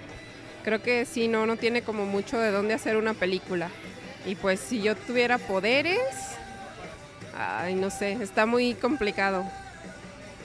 [0.65, 3.69] Creo que sí, no, no tiene como mucho de dónde hacer una película.
[4.25, 6.01] Y pues si yo tuviera poderes,
[7.37, 9.45] ay, no sé, está muy complicado.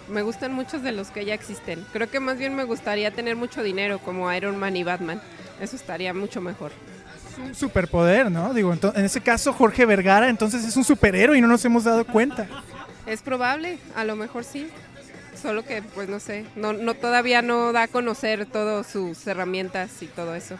[0.08, 1.84] Me gustan muchos de los que ya existen.
[1.92, 5.20] Creo que más bien me gustaría tener mucho dinero como Iron Man y Batman.
[5.60, 6.70] Eso estaría mucho mejor.
[7.32, 8.52] Es un superpoder, ¿no?
[8.52, 12.04] Digo, en ese caso Jorge Vergara entonces es un superhéroe y no nos hemos dado
[12.04, 12.46] cuenta.
[13.06, 14.68] Es probable, a lo mejor sí.
[15.40, 19.90] solo que pues no sé, no, no todavía no da a conocer todas sus herramientas
[20.02, 20.56] y todo eso.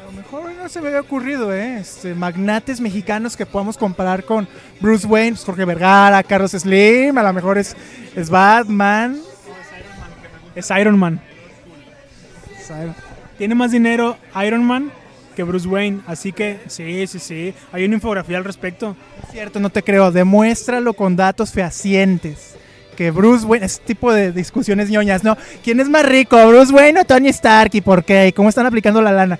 [0.00, 1.78] A lo mejor no se me había ocurrido, ¿eh?
[1.78, 4.48] Este, magnates mexicanos que podamos comparar con
[4.80, 7.76] Bruce Wayne, pues, Jorge Vergara, Carlos Slim, a lo mejor es,
[8.14, 9.20] es Batman.
[10.54, 11.20] Es Iron Man.
[12.66, 12.92] ¿sabe?
[13.36, 14.90] Tiene más dinero Iron Man
[15.42, 16.00] Bruce Wayne.
[16.06, 17.54] Así que sí, sí, sí.
[17.72, 18.96] Hay una infografía al respecto.
[19.22, 20.10] Es cierto, no te creo.
[20.10, 22.56] Demuéstralo con datos fehacientes.
[22.96, 25.36] Que Bruce Wayne, ese tipo de discusiones ñoñas, ¿no?
[25.64, 27.70] ¿Quién es más rico, Bruce Wayne o Tony Stark?
[27.74, 28.28] ¿Y por qué?
[28.28, 29.38] ¿Y cómo están aplicando la lana?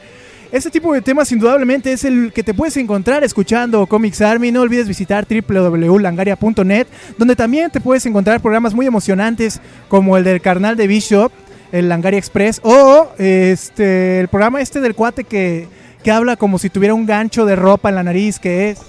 [0.52, 4.50] Ese tipo de temas indudablemente es el que te puedes encontrar escuchando Comics Army.
[4.50, 6.88] No olvides visitar www.langaria.net,
[7.18, 11.30] donde también te puedes encontrar programas muy emocionantes como el del carnal de Bishop,
[11.70, 15.68] el Langaria Express, o este el programa este del cuate que,
[16.02, 18.80] que habla como si tuviera un gancho de ropa en la nariz, que es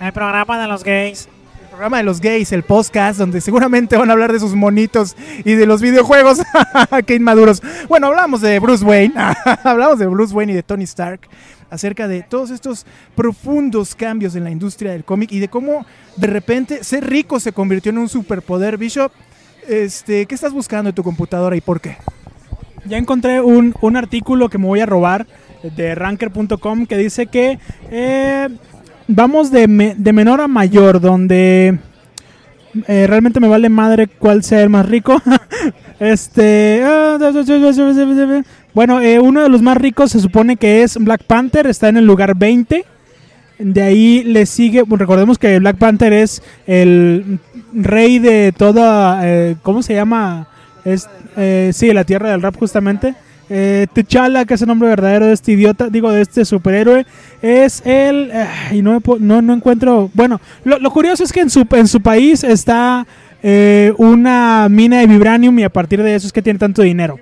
[0.00, 1.28] El programa de los gays.
[1.62, 5.16] el programa de los gays, el podcast, donde seguramente van a hablar de sus monitos
[5.44, 6.40] y de los videojuegos.
[7.06, 7.62] ¡Qué inmaduros!
[7.88, 9.14] Bueno, hablamos de Bruce Wayne,
[9.64, 11.20] hablamos de Bruce Wayne y de Tony Stark,
[11.70, 15.86] acerca de todos estos profundos cambios en la industria del cómic y de cómo
[16.16, 18.78] de repente ser rico se convirtió en un superpoder.
[18.78, 19.12] Bishop,
[19.68, 21.96] este, ¿qué estás buscando en tu computadora y por qué?
[22.88, 25.26] Ya encontré un, un artículo que me voy a robar
[25.62, 27.58] de ranker.com que dice que
[27.90, 28.48] eh,
[29.06, 31.78] vamos de, de menor a mayor, donde
[32.86, 35.20] eh, realmente me vale madre cuál sea el más rico.
[36.00, 36.82] este.
[38.74, 41.96] Bueno, eh, uno de los más ricos se supone que es Black Panther, está en
[41.96, 42.84] el lugar 20.
[43.58, 47.40] De ahí le sigue, recordemos que Black Panther es el
[47.72, 49.20] rey de toda,
[49.62, 50.46] ¿cómo se llama?
[50.84, 51.08] Es,
[51.38, 53.14] eh, sí, la tierra del rap justamente.
[53.50, 57.06] Eh, T'Challa, que es el nombre verdadero de este idiota, digo, de este superhéroe,
[57.40, 58.30] es el...
[58.32, 59.00] eh, y no,
[59.52, 60.10] encuentro...
[60.12, 63.06] Bueno, lo, curioso es que en su, en su país está
[63.42, 67.18] eh, una mina de vibranium y a partir de eso es que tiene tanto dinero.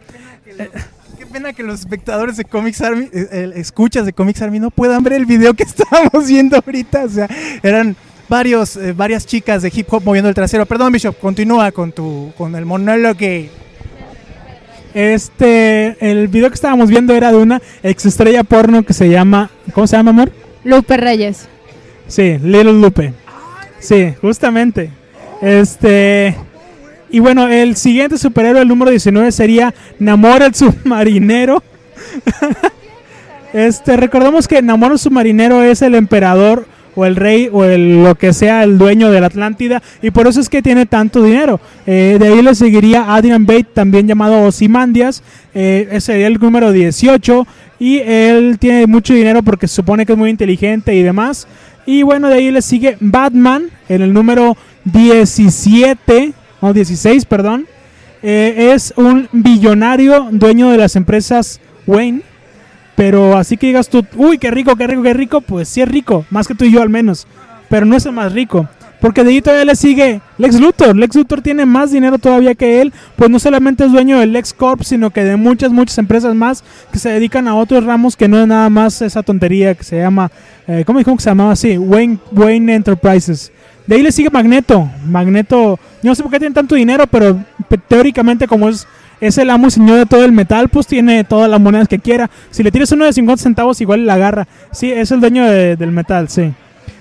[1.18, 5.02] Qué pena que los espectadores de Comics Army, eh, escuchas de Comics Army, no puedan
[5.02, 7.04] ver el video que estábamos viendo ahorita.
[7.04, 7.28] O sea,
[7.62, 7.94] eran
[8.28, 10.66] varios, eh, varias chicas de hip hop moviendo el trasero.
[10.66, 13.18] Perdón, Bishop, continúa con tu, con el monólogo
[14.96, 19.50] Este, el video que estábamos viendo era de una ex estrella porno que se llama...
[19.74, 20.32] ¿Cómo se llama, amor?
[20.64, 21.48] Lupe Reyes.
[22.08, 23.12] Sí, Little Lupe.
[23.78, 24.88] Sí, justamente.
[25.42, 26.34] Este.
[27.10, 31.62] Y bueno, el siguiente superhéroe, el número 19, sería Namor el submarinero.
[33.52, 36.66] este, recordemos que Namor el submarinero es el emperador
[36.96, 40.26] o el rey o el, lo que sea el dueño de la Atlántida y por
[40.26, 41.60] eso es que tiene tanto dinero.
[41.86, 45.22] Eh, de ahí le seguiría Adrian Bate, también llamado Ozymandias,
[45.54, 47.46] eh, ese sería el número 18
[47.78, 51.46] y él tiene mucho dinero porque se supone que es muy inteligente y demás.
[51.84, 57.66] Y bueno, de ahí le sigue Batman en el número 17, o 16, perdón.
[58.22, 62.22] Eh, es un billonario dueño de las empresas Wayne.
[62.96, 65.88] Pero así que digas tú, uy, qué rico, qué rico, qué rico, pues sí es
[65.88, 67.26] rico, más que tú y yo al menos.
[67.68, 68.68] Pero no es el más rico.
[68.98, 70.96] Porque de ahí todavía le sigue Lex Luthor.
[70.96, 72.94] Lex Luthor tiene más dinero todavía que él.
[73.16, 76.64] Pues no solamente es dueño del Lex Corp, sino que de muchas, muchas empresas más
[76.90, 79.98] que se dedican a otros ramos que no es nada más esa tontería que se
[79.98, 80.30] llama,
[80.66, 81.76] eh, ¿cómo dijo que se llamaba así?
[81.76, 83.52] Wayne, Wayne Enterprises.
[83.86, 84.88] De ahí le sigue Magneto.
[85.06, 87.38] Magneto, yo no sé por qué tiene tanto dinero, pero
[87.68, 88.86] pe- teóricamente como es,
[89.20, 91.98] es el amo y señor de todo el metal, pues tiene todas las monedas que
[91.98, 92.30] quiera.
[92.50, 94.46] Si le tiras uno de 50 centavos, igual la agarra.
[94.72, 96.52] Sí, es el dueño de- del metal, sí.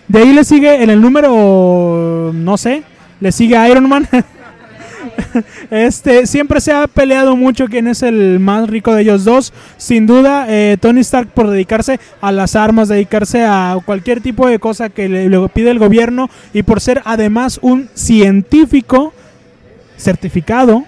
[0.07, 2.83] De ahí le sigue en el número, no sé,
[3.19, 4.07] le sigue Iron Man.
[5.71, 9.53] este, siempre se ha peleado mucho quién es el más rico de ellos dos.
[9.77, 14.59] Sin duda, eh, Tony Stark por dedicarse a las armas, dedicarse a cualquier tipo de
[14.59, 19.13] cosa que le, le pide el gobierno y por ser además un científico
[19.97, 20.83] certificado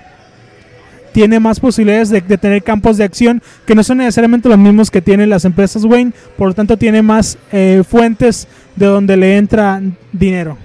[1.13, 5.01] tiene más posibilidades de, tener campos de acción que no son necesariamente los mismos que
[5.01, 9.81] tienen las empresas Wayne, por lo tanto tiene más eh, fuentes de donde le entra
[10.11, 10.57] dinero.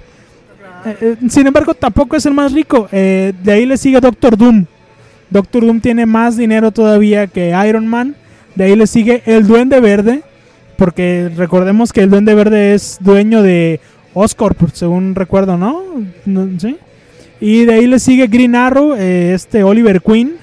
[0.85, 2.87] Eh, eh, sin embargo, tampoco es el más rico.
[2.91, 4.65] Eh, de ahí le sigue Doctor Doom.
[5.29, 8.15] Doctor Doom tiene más dinero todavía que Iron Man.
[8.55, 10.23] De ahí le sigue el Duende Verde,
[10.77, 13.79] porque recordemos que el Duende Verde es dueño de
[14.13, 15.57] Oscorp, según recuerdo.
[15.57, 15.81] ¿No?
[16.59, 16.77] ¿Sí?
[17.45, 20.35] Y de ahí le sigue Green Arrow, eh, este Oliver Queen.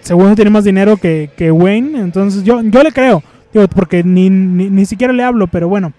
[0.00, 2.00] Según tiene más dinero que, que Wayne.
[2.00, 3.22] Entonces yo, yo le creo.
[3.52, 5.92] Digo, porque ni, ni, ni siquiera le hablo, pero bueno.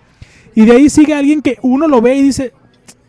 [0.55, 2.51] Y de ahí sigue alguien que uno lo ve y dice,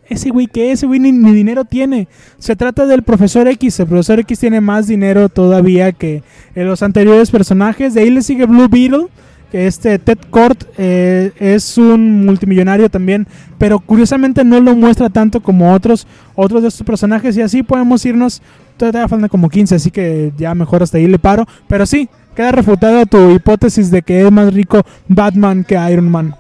[0.07, 2.09] ese güey que ese güey ni, ni dinero tiene.
[2.39, 3.81] Se trata del profesor X.
[3.81, 6.23] El profesor X tiene más dinero todavía que
[6.55, 7.95] los anteriores personajes.
[7.95, 9.07] De ahí le sigue Blue Beetle.
[9.51, 13.27] Que este Ted Kort eh, es un multimillonario también,
[13.59, 18.05] pero curiosamente no lo muestra tanto como otros otros de estos personajes y así podemos
[18.07, 18.41] irnos.
[18.77, 21.45] Todavía faltan como 15, así que ya mejor hasta ahí le paro.
[21.69, 26.35] Pero sí, queda refutada tu hipótesis de que es más rico Batman que Iron Man.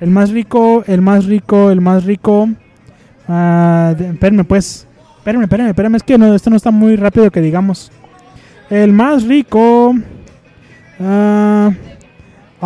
[0.00, 2.48] El más rico, el más rico, el más rico.
[3.26, 4.86] Ah, de- espérame, pues.
[5.18, 5.94] Espérame, espérame, espérame.
[5.94, 7.90] Es que no, esto no está muy rápido que digamos.
[8.68, 9.94] El más rico.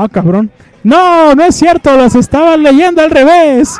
[0.02, 0.50] Ah, cabrón.
[0.84, 3.76] No, no es cierto, los estaba leyendo al revés.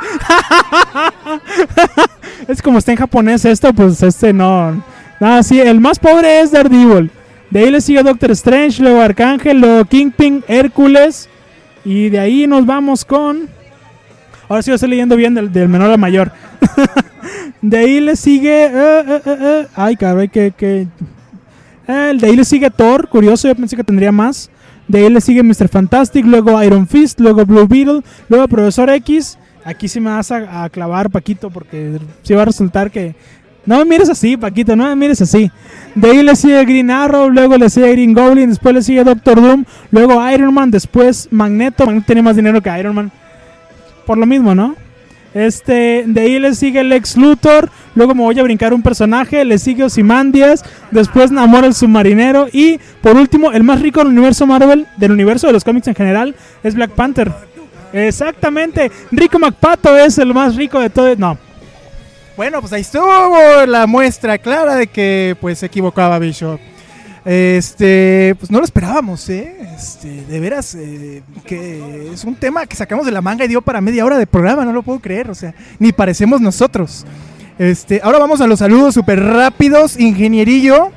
[2.48, 4.82] es como está en japonés esto, pues este no.
[5.20, 7.10] Nada, sí, el más pobre es Daredevil.
[7.50, 11.28] De ahí le sigue Doctor Strange, luego Arcángel, luego Kingpin, Hércules.
[11.84, 13.48] Y de ahí nos vamos con.
[14.48, 16.32] Ahora sí lo estoy leyendo bien del, del menor al mayor.
[17.62, 18.64] de ahí le sigue.
[18.66, 19.66] eh, eh, eh, eh.
[19.74, 20.52] Ay, caray, que.
[20.56, 20.86] que...
[21.86, 24.50] Eh, de ahí le sigue Thor, curioso, yo pensé que tendría más.
[24.88, 25.68] De ahí le sigue Mr.
[25.68, 29.38] Fantastic, luego Iron Fist, luego Blue Beetle, luego Profesor X.
[29.64, 33.14] Aquí sí me vas a, clavar, Paquito, porque sí va a resultar que.
[33.66, 35.50] No me mires así, Paquito, no me mires así.
[35.94, 39.42] De ahí le sigue Green Arrow, luego le sigue Green Goblin, después le sigue Doctor
[39.42, 41.84] Doom, luego Iron Man, después Magneto.
[41.84, 43.12] Magneto tiene más dinero que Iron Man.
[44.06, 44.74] Por lo mismo, ¿no?
[45.38, 49.58] Este, de ahí le sigue Lex Luthor, luego me voy a brincar un personaje, le
[49.58, 54.88] sigue Ozymandias, después Namor el submarinero y por último, el más rico del universo Marvel,
[54.96, 56.34] del universo de los cómics en general,
[56.64, 57.32] es Black Panther.
[57.92, 61.14] Exactamente, Rico McPato es el más rico de todo.
[61.14, 61.38] No,
[62.36, 66.58] Bueno, pues ahí estuvo la muestra clara de que pues se equivocaba Bishop.
[67.24, 69.56] Este, pues no lo esperábamos, ¿eh?
[69.76, 73.60] Este, de veras, eh, que es un tema que sacamos de la manga y dio
[73.60, 77.04] para media hora de programa, no lo puedo creer, o sea, ni parecemos nosotros.
[77.58, 79.98] Este, ahora vamos a los saludos súper rápidos.
[79.98, 80.92] Ingenierillo,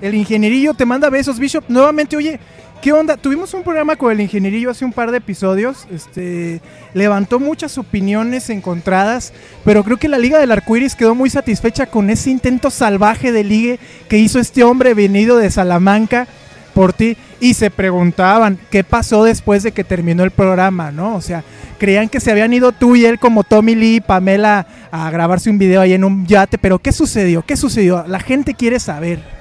[0.00, 1.64] el ingenierillo te manda besos, Bishop.
[1.68, 2.38] Nuevamente, oye,
[2.80, 3.16] ¿qué onda?
[3.16, 5.86] Tuvimos un programa con el ingenierillo hace un par de episodios.
[5.90, 6.60] Este,
[6.94, 9.32] levantó muchas opiniones encontradas,
[9.64, 13.44] pero creo que la Liga del Arcoiris quedó muy satisfecha con ese intento salvaje de
[13.44, 16.26] ligue que hizo este hombre venido de Salamanca
[16.74, 21.14] por ti y se preguntaban qué pasó después de que terminó el programa, ¿no?
[21.16, 21.42] O sea,
[21.78, 25.48] creían que se habían ido tú y él como Tommy Lee y Pamela a grabarse
[25.48, 27.42] un video ahí en un yate, pero ¿qué sucedió?
[27.42, 28.04] ¿Qué sucedió?
[28.06, 29.36] La gente quiere saber.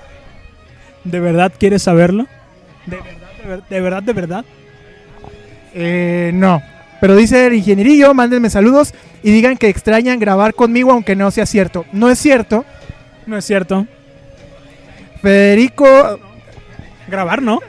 [1.05, 2.27] ¿de verdad quieres saberlo?
[2.85, 4.45] ¿De verdad, de, ver- de verdad, de verdad?
[5.73, 6.61] Eh, no.
[7.01, 11.45] Pero dice el ingenierillo, mándenme saludos y digan que extrañan grabar conmigo aunque no sea
[11.45, 11.85] cierto.
[11.91, 12.65] No es cierto.
[13.25, 13.85] No es cierto.
[15.21, 16.19] Federico
[17.07, 17.59] Grabar, ¿no?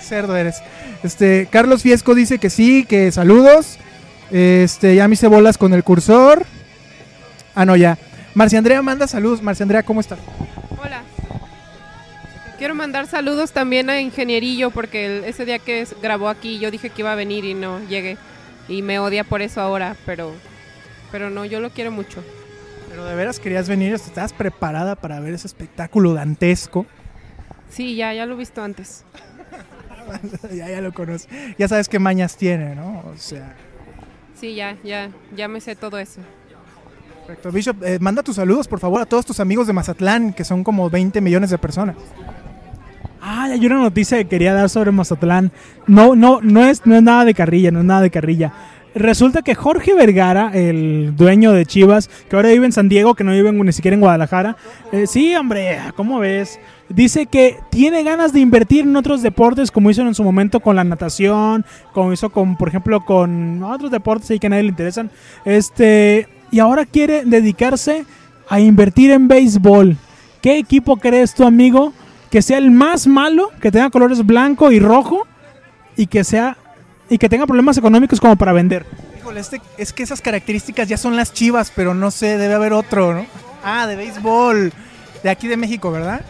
[0.00, 0.62] Cerdo eres.
[1.02, 3.78] Este, Carlos Fiesco dice que sí, que saludos.
[4.30, 6.46] Este, ya me hice bolas con el cursor.
[7.54, 7.98] Ah, no, ya.
[8.34, 9.42] Marcia Andrea manda saludos.
[9.42, 10.16] Marcia Andrea, ¿cómo está?
[10.82, 11.02] Hola.
[12.58, 16.70] Quiero mandar saludos también a Ingenierillo porque el- ese día que es- grabó aquí yo
[16.70, 18.16] dije que iba a venir y no llegué.
[18.68, 20.32] Y me odia por eso ahora, pero,
[21.12, 22.22] pero no, yo lo quiero mucho.
[22.90, 26.84] Pero de veras querías venir, estabas preparada para ver ese espectáculo dantesco.
[27.70, 29.04] Sí, ya, ya lo he visto antes.
[30.52, 31.28] ya, ya lo conoces.
[31.58, 33.04] Ya sabes qué mañas tiene, ¿no?
[33.06, 33.54] O sea,
[34.38, 36.20] Sí, ya, ya, ya me sé todo eso.
[37.26, 37.50] perfecto.
[37.52, 40.64] Bishop, eh, manda tus saludos, por favor, a todos tus amigos de Mazatlán, que son
[40.64, 41.96] como 20 millones de personas.
[43.20, 45.52] Ah, hay una noticia que quería dar sobre Mazatlán.
[45.86, 48.52] No, no, no es, no es nada de carrilla, no es nada de carrilla.
[48.94, 53.22] Resulta que Jorge Vergara, el dueño de Chivas, que ahora vive en San Diego, que
[53.22, 54.56] no vive ni siquiera en Guadalajara,
[54.92, 56.58] eh, sí, hombre, ¿cómo ves?
[56.88, 60.74] Dice que tiene ganas de invertir en otros deportes, como hizo en su momento con
[60.74, 64.70] la natación, como hizo con, por ejemplo, con otros deportes ahí que a nadie le
[64.70, 65.10] interesan.
[65.44, 68.04] Este, y ahora quiere dedicarse
[68.48, 69.96] a invertir en béisbol.
[70.40, 71.92] ¿Qué equipo crees tu amigo?
[72.30, 75.26] Que sea el más malo, que tenga colores blanco y rojo
[75.96, 76.56] y que sea
[77.10, 78.84] y que tenga problemas económicos como para vender.
[79.18, 82.72] Híjole, este, es que esas características ya son las chivas, pero no sé, debe haber
[82.72, 83.26] otro, ¿no?
[83.64, 84.72] Ah, de béisbol.
[85.22, 86.20] De aquí de México, ¿verdad?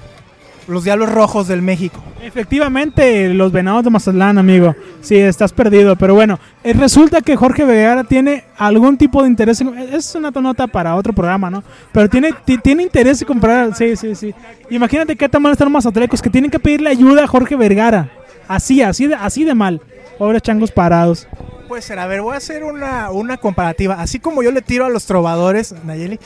[0.68, 2.00] Los Diablos Rojos del México.
[2.22, 4.74] Efectivamente, los venados de Mazatlán, amigo.
[5.00, 9.60] Sí, estás perdido, pero bueno, eh, resulta que Jorge Vergara tiene algún tipo de interés.
[9.60, 11.62] en- es una nota para otro programa, ¿no?
[11.92, 13.74] Pero tiene, ti- tiene interés en comprar.
[13.74, 14.34] Sí, sí, sí.
[14.70, 18.10] Imagínate qué tan mal están los mazatlecos que tienen que pedirle ayuda a Jorge Vergara.
[18.46, 19.80] Así, así de, así de mal.
[20.18, 21.26] Pobres changos parados.
[21.68, 24.00] Puede ser, a ver, voy a hacer una, una comparativa.
[24.00, 26.18] Así como yo le tiro a los trovadores, Nayeli,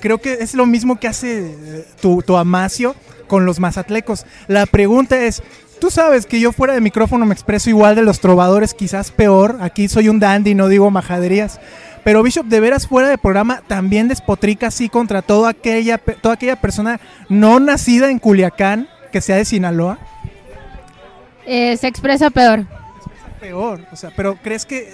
[0.00, 2.94] creo que es lo mismo que hace eh, tu, tu Amacio
[3.26, 4.26] con los mazatlecos.
[4.48, 5.42] La pregunta es,
[5.80, 9.58] tú sabes que yo fuera de micrófono me expreso igual de los trovadores, quizás peor.
[9.60, 11.60] Aquí soy un dandy, no digo majaderías.
[12.02, 16.56] Pero Bishop, de veras fuera de programa, también despotrica así contra toda aquella, toda aquella
[16.56, 19.98] persona no nacida en Culiacán, que sea de Sinaloa.
[21.46, 22.64] Eh, se expresa peor.
[23.38, 24.88] Peor, o sea, pero ¿crees que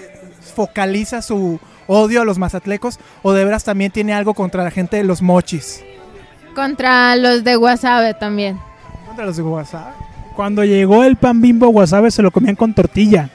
[0.55, 4.97] focaliza su odio a los mazatlecos o de veras también tiene algo contra la gente
[4.97, 5.83] de los mochis?
[6.55, 8.59] Contra los de Guasave también.
[9.07, 9.95] Contra los de WhatsApp.
[10.35, 13.29] Cuando llegó el pan bimbo wasabi se lo comían con tortilla.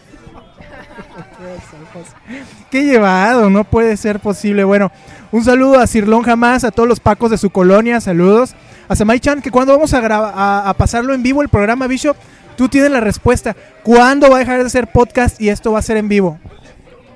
[2.71, 4.63] Qué llevado, no puede ser posible.
[4.63, 4.91] Bueno,
[5.31, 8.55] un saludo a Cirlón Jamás, a todos los pacos de su colonia, saludos.
[8.87, 12.17] A Samay-chan, que cuando vamos a, a, a pasarlo en vivo el programa Bishop,
[12.55, 13.55] tú tienes la respuesta.
[13.83, 16.39] ¿Cuándo va a dejar de ser podcast y esto va a ser en vivo?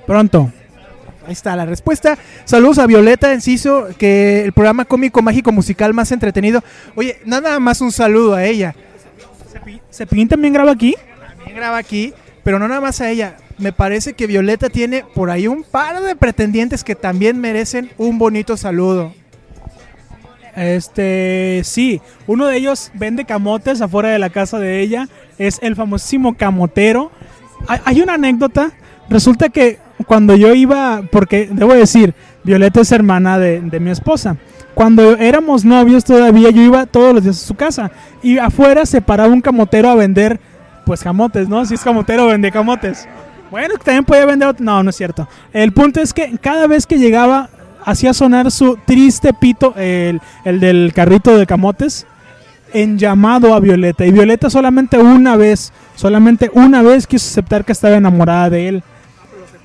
[0.06, 0.50] Pronto.
[1.26, 2.16] Ahí está la respuesta.
[2.44, 6.62] Saludos a Violeta Enciso, que el programa cómico mágico musical más entretenido.
[6.94, 8.76] Oye, nada más un saludo a ella.
[9.90, 10.94] ¿Cepillín también graba aquí?
[11.36, 12.14] También graba aquí,
[12.44, 13.38] pero no nada más a ella.
[13.58, 18.18] Me parece que Violeta tiene por ahí un par de pretendientes que también merecen un
[18.18, 19.12] bonito saludo.
[20.54, 25.08] Este, sí, uno de ellos vende camotes afuera de la casa de ella,
[25.38, 27.10] es el famosísimo camotero.
[27.66, 28.70] Hay, hay una anécdota,
[29.10, 34.36] resulta que cuando yo iba, porque debo decir, Violeta es hermana de, de mi esposa.
[34.74, 37.90] Cuando éramos novios todavía yo iba todos los días a su casa
[38.22, 40.38] y afuera se paraba un camotero a vender
[40.84, 41.64] pues camotes, ¿no?
[41.64, 43.08] Si es camotero vende camotes.
[43.50, 45.26] Bueno, también puede vender otro- No, no es cierto.
[45.52, 47.48] El punto es que cada vez que llegaba
[47.84, 52.06] hacía sonar su triste pito, el, el del carrito de camotes,
[52.72, 54.04] en llamado a Violeta.
[54.04, 58.82] Y Violeta solamente una vez, solamente una vez quiso aceptar que estaba enamorada de él.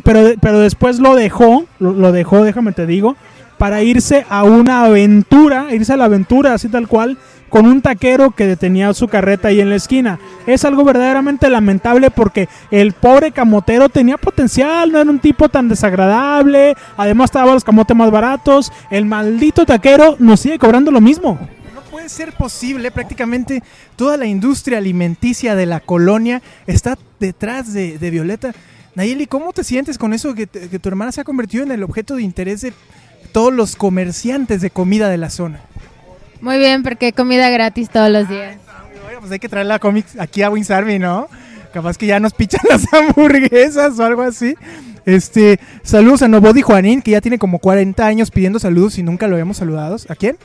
[0.04, 3.16] Pero, pero después lo dejó, lo, dejó, déjame te digo,
[3.58, 7.18] para irse a una aventura, irse a la aventura, así tal cual,
[7.52, 10.20] con un taquero que detenía su carreta ahí en la esquina.
[10.48, 15.68] Es algo verdaderamente lamentable porque el pobre camotero tenía potencial, no era un tipo tan
[15.68, 21.38] desagradable, además estaba los camotes más baratos, el maldito taquero nos sigue cobrando lo mismo.
[21.76, 23.62] No puede ser posible, prácticamente
[23.98, 28.54] toda la industria alimenticia de la colonia está detrás de, de Violeta.
[28.96, 31.72] Nayeli, ¿cómo te sientes con eso que, te- que tu hermana se ha convertido en
[31.72, 32.74] el objeto de interés de
[33.32, 35.62] todos los comerciantes de comida de la zona?
[36.42, 38.58] Muy bien, porque hay comida gratis todos los días.
[39.08, 41.28] Oiga, pues hay que traer la cómics aquí a Wings Army, ¿no?
[41.74, 44.56] Capaz que ya nos pichan las hamburguesas o algo así.
[45.06, 49.28] Este, saludos a Nobody Juanín, que ya tiene como 40 años pidiendo saludos y nunca
[49.28, 49.96] lo habíamos saludado.
[50.10, 50.38] ¿A quién?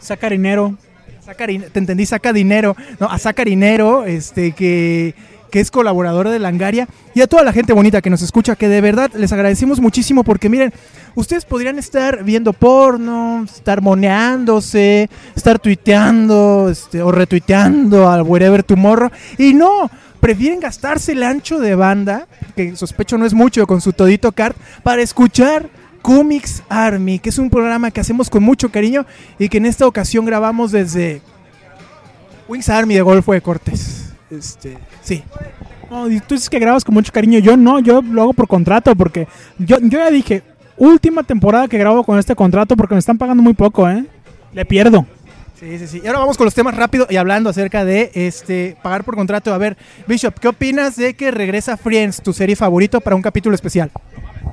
[0.00, 0.76] Saca dinero.
[1.24, 2.74] Saca din- te entendí, saca dinero.
[2.98, 5.14] No, a Saca dinero, este, que,
[5.52, 6.88] que es colaborador de Langaria.
[7.14, 10.24] Y a toda la gente bonita que nos escucha, que de verdad les agradecemos muchísimo
[10.24, 10.72] porque miren,
[11.14, 19.10] ustedes podrían estar viendo porno, estar moneándose, estar tuiteando, este, o retuiteando al Wherever Tomorrow.
[19.36, 19.90] Y no,
[20.20, 22.26] prefieren gastarse el ancho de banda,
[22.56, 25.68] que sospecho no es mucho, con su todito cart, para escuchar
[26.00, 29.04] Comics Army, que es un programa que hacemos con mucho cariño
[29.38, 31.20] y que en esta ocasión grabamos desde
[32.48, 34.01] Wings Army de Golfo de Cortés.
[34.32, 35.22] Este, sí.
[35.90, 37.38] No, y tú dices que grabas con mucho cariño.
[37.38, 39.28] Yo no, yo lo hago por contrato porque
[39.58, 40.42] yo, yo ya dije,
[40.78, 44.04] última temporada que grabo con este contrato porque me están pagando muy poco, ¿eh?
[44.54, 45.04] Le pierdo.
[45.60, 46.00] Sí, sí, sí.
[46.02, 49.52] Y ahora vamos con los temas rápido y hablando acerca de este pagar por contrato.
[49.54, 49.76] A ver,
[50.08, 53.90] Bishop, ¿qué opinas de que regresa Friends, tu serie favorito, para un capítulo especial?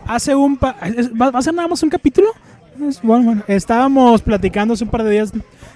[0.07, 0.57] Hace un...
[0.57, 2.27] pa- es- ¿Va va a ser nada más un capítulo?
[3.47, 5.32] Estábamos platicando hace un par de días,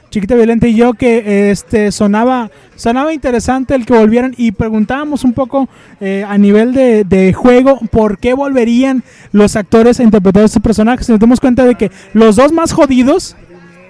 [0.10, 5.34] Chiquita Violenta y yo, que este sonaba sonaba interesante el que volvieran y preguntábamos un
[5.34, 5.68] poco
[6.00, 11.10] eh, a nivel de, juego por qué volverían los actores a interpretar a estos personajes.
[11.10, 13.36] Nos damos cuenta de que los dos más jodidos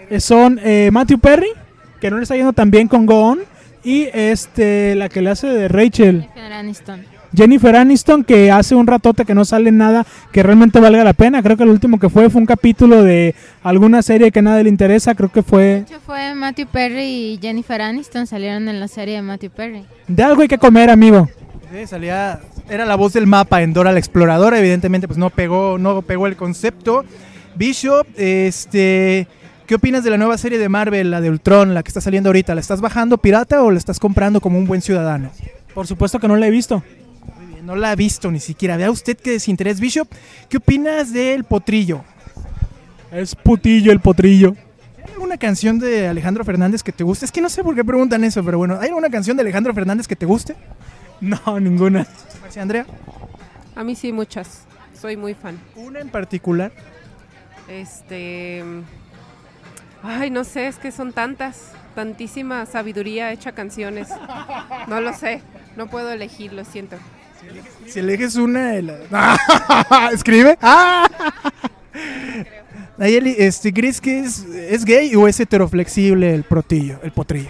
[0.09, 1.49] eh, son eh, Matthew Perry,
[1.99, 3.37] que no le está yendo tan bien con Go
[3.83, 6.29] y este la que le hace de Rachel.
[6.35, 7.12] Aniston.
[7.35, 11.41] Jennifer Aniston, que hace un ratote que no sale nada que realmente valga la pena.
[11.41, 14.63] Creo que el último que fue fue un capítulo de alguna serie que a nadie
[14.63, 15.15] le interesa.
[15.15, 19.15] Creo que fue De hecho, fue Matthew Perry y Jennifer Aniston salieron en la serie
[19.15, 19.83] de Matthew Perry.
[20.07, 21.29] de algo hay que comer, amigo.
[21.71, 25.79] Sí, salía, era la voz del mapa en Dora la Exploradora, evidentemente pues no pegó,
[25.79, 27.03] no pegó el concepto.
[27.55, 29.27] Bishop, este,
[29.65, 32.29] ¿qué opinas de la nueva serie de Marvel, la de Ultron, la que está saliendo
[32.29, 32.53] ahorita?
[32.53, 35.31] ¿La estás bajando pirata o la estás comprando como un buen ciudadano?
[35.73, 36.83] Por supuesto que no la he visto.
[37.63, 38.75] No la ha visto ni siquiera.
[38.75, 40.07] Vea usted qué desinterés, Bishop.
[40.49, 42.03] ¿Qué opinas del potrillo?
[43.09, 44.55] Es putillo el potrillo.
[44.97, 47.25] ¿Hay alguna canción de Alejandro Fernández que te guste?
[47.25, 49.73] Es que no sé por qué preguntan eso, pero bueno, ¿hay alguna canción de Alejandro
[49.73, 50.55] Fernández que te guste?
[51.21, 52.05] No, ninguna.
[52.41, 52.85] Gracias, Andrea.
[53.75, 54.65] A mí sí, muchas.
[54.99, 55.57] Soy muy fan.
[55.75, 56.73] Una en particular.
[57.69, 58.61] Este.
[60.01, 61.71] Ay, no sé, es que son tantas.
[61.95, 64.09] Tantísima sabiduría hecha canciones.
[64.87, 65.41] No lo sé.
[65.77, 66.97] No puedo elegir, lo siento.
[67.87, 68.99] Si eliges una de las...
[70.13, 70.57] ¿Escribe?
[70.61, 71.07] ¡Ah!
[72.97, 77.49] Nayeli, este, ¿crees que es, es gay o es heteroflexible el protillo, el potrillo?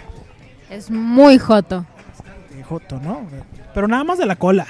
[0.69, 1.85] Es muy joto.
[2.55, 3.27] de Joto, ¿no?
[3.73, 4.65] Pero nada más de la cola.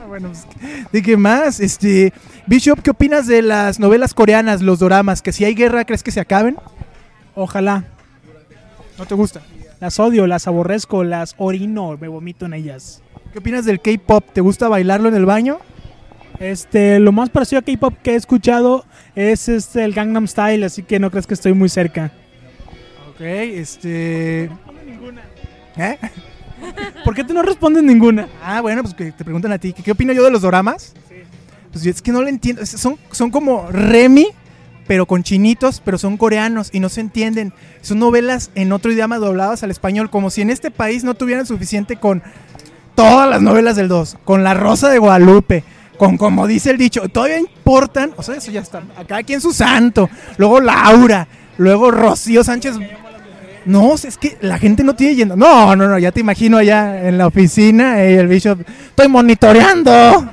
[0.00, 0.46] Ah, bueno, pues,
[0.92, 1.60] ¿de qué más?
[1.60, 2.12] Este,
[2.46, 5.20] Bishop, ¿qué opinas de las novelas coreanas, los doramas?
[5.20, 6.56] Que si hay guerra, ¿crees que se acaben?
[7.34, 7.84] Ojalá.
[8.96, 9.42] ¿No te gusta?
[9.80, 13.02] Las odio, las aborrezco, las orino, me vomito en ellas.
[13.32, 14.24] ¿Qué opinas del K-pop?
[14.32, 15.58] ¿Te gusta bailarlo en el baño?
[16.40, 20.82] Este, lo más parecido a K-pop que he escuchado es este el Gangnam Style, así
[20.82, 22.12] que no crees que estoy muy cerca.
[23.10, 24.44] Ok, este.
[25.76, 25.98] ¿Eh?
[27.04, 28.28] ¿Por qué tú no respondes ninguna?
[28.42, 29.72] Ah, bueno, pues que te preguntan a ti.
[29.72, 30.94] ¿Qué, qué opino yo de los doramas?
[31.72, 32.64] Pues yo es que no lo entiendo.
[32.66, 34.28] Son, son como Remy,
[34.88, 37.52] pero con chinitos, pero son coreanos y no se entienden.
[37.82, 41.46] Son novelas en otro idioma dobladas al español, como si en este país no tuvieran
[41.46, 42.22] suficiente con
[42.96, 45.62] todas las novelas del 2, con La Rosa de Guadalupe,
[45.98, 49.52] con como dice el dicho, todavía importan, o sea, eso ya está, acá quien su
[49.52, 50.08] santo,
[50.38, 51.28] luego Laura,
[51.58, 52.74] luego Rocío Sánchez.
[53.66, 55.36] No, es que la gente no tiene yendo.
[55.36, 60.32] No, no, no, ya te imagino allá en la oficina, eh, el Bishop, estoy monitoreando.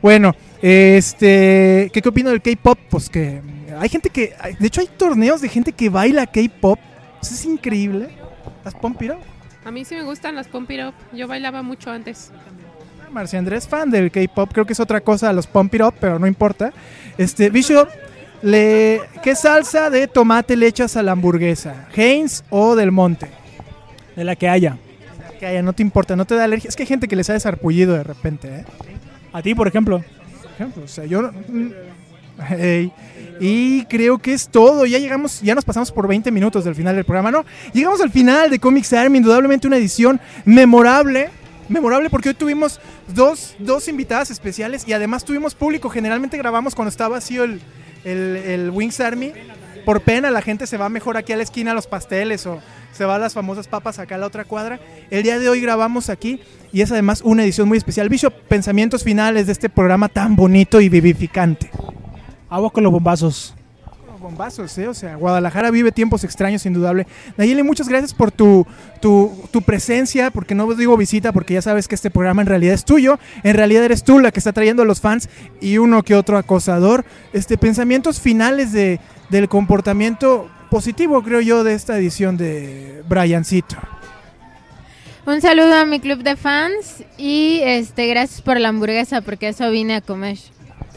[0.00, 2.78] Bueno, este, ¿qué, qué opino del K-pop?
[2.88, 3.42] Pues que
[3.78, 6.78] hay gente que, de hecho hay torneos de gente que baila K-pop.
[7.20, 8.08] Eso es increíble.
[8.64, 9.18] ¿Las Pump It Up?
[9.64, 10.94] A mí sí me gustan las Pump It Up.
[11.12, 12.30] Yo bailaba mucho antes.
[13.10, 15.94] Marcia Andrés, fan del K-pop, creo que es otra cosa a los Pump It Up,
[16.00, 16.72] pero no importa.
[17.18, 17.88] Este, Bishop,
[18.40, 21.88] le, ¿qué salsa de tomate le echas a la hamburguesa?
[21.94, 23.28] ¿Heinz o del Monte?
[24.16, 24.78] De la que haya.
[25.38, 26.68] Que haya, no te importa, no te da alergia.
[26.68, 28.64] Es que hay gente que les ha desarpullido de repente, ¿eh?
[29.32, 30.02] A ti, por ejemplo.
[30.54, 31.22] Ejemplo, o sea, yo...
[31.22, 31.72] mm.
[33.40, 34.86] Y creo que es todo.
[34.86, 37.44] Ya llegamos, ya nos pasamos por 20 minutos del final del programa, ¿no?
[37.72, 41.30] Llegamos al final de Comics Army, indudablemente una edición memorable.
[41.68, 42.80] Memorable porque hoy tuvimos
[43.14, 45.88] dos, dos invitadas especiales y además tuvimos público.
[45.88, 47.60] Generalmente grabamos cuando está vacío el,
[48.04, 49.32] el Wings Army.
[49.84, 52.60] Por pena la gente se va mejor aquí a la esquina a los pasteles o
[52.92, 54.78] se va a las famosas papas acá a la otra cuadra.
[55.10, 56.40] El día de hoy grabamos aquí
[56.72, 58.08] y es además una edición muy especial.
[58.08, 61.70] Bishop, pensamientos finales de este programa tan bonito y vivificante.
[62.48, 63.54] Agua con los bombazos.
[64.20, 64.86] Bombazos, ¿eh?
[64.86, 67.08] O sea, Guadalajara vive tiempos extraños, indudable.
[67.36, 68.64] Nayeli, muchas gracias por tu,
[69.00, 72.74] tu, tu presencia, porque no digo visita, porque ya sabes que este programa en realidad
[72.74, 73.18] es tuyo.
[73.42, 75.28] En realidad eres tú la que está trayendo a los fans
[75.60, 77.04] y uno que otro acosador.
[77.32, 79.00] Este, pensamientos finales de,
[79.32, 83.76] del comportamiento positivo, creo yo, de esta edición de Briancito.
[85.24, 89.70] Un saludo a mi club de fans y este gracias por la hamburguesa porque eso
[89.70, 90.36] vine a comer.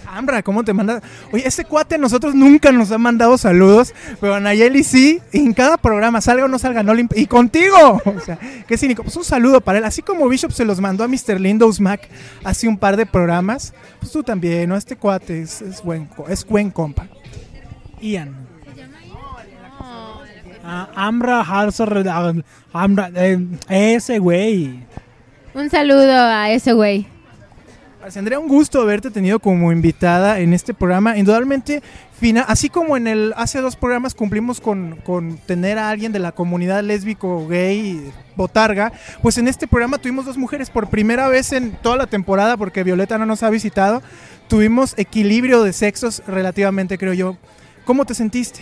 [0.08, 1.02] Ambra, ¿cómo te manda?
[1.32, 5.40] Oye, ese cuate a nosotros nunca nos ha mandado saludos, pero a Nayeli sí, y
[5.40, 8.02] en cada programa, salga o no salga, no le y contigo.
[8.06, 9.04] O sea, qué cínico.
[9.04, 9.86] Pues un saludo para él.
[9.86, 11.40] Así como Bishop se los mandó a Mr.
[11.40, 12.08] Lindos Mac
[12.44, 14.76] hace un par de programas, pues tú también, ¿no?
[14.76, 17.08] Este cuate es, es buen, es buen compa.
[18.02, 18.36] Ian.
[20.64, 22.08] Ah, Ambra Harzer.
[22.10, 22.34] ah,
[22.74, 23.10] Ambra.
[23.16, 23.40] eh,
[23.70, 24.80] ese güey.
[25.54, 27.08] Un saludo a ese güey.
[28.16, 31.18] Andrea, un gusto haberte tenido como invitada en este programa.
[31.18, 31.82] Indudablemente,
[32.20, 36.20] fina, así como en el hace dos programas cumplimos con, con tener a alguien de
[36.20, 38.94] la comunidad lésbico, gay, botarga,
[39.24, 42.84] pues en este programa tuvimos dos mujeres por primera vez en toda la temporada, porque
[42.84, 44.04] Violeta no nos ha visitado.
[44.48, 47.38] Tuvimos equilibrio de sexos relativamente, creo yo.
[47.86, 48.62] ¿Cómo te sentiste?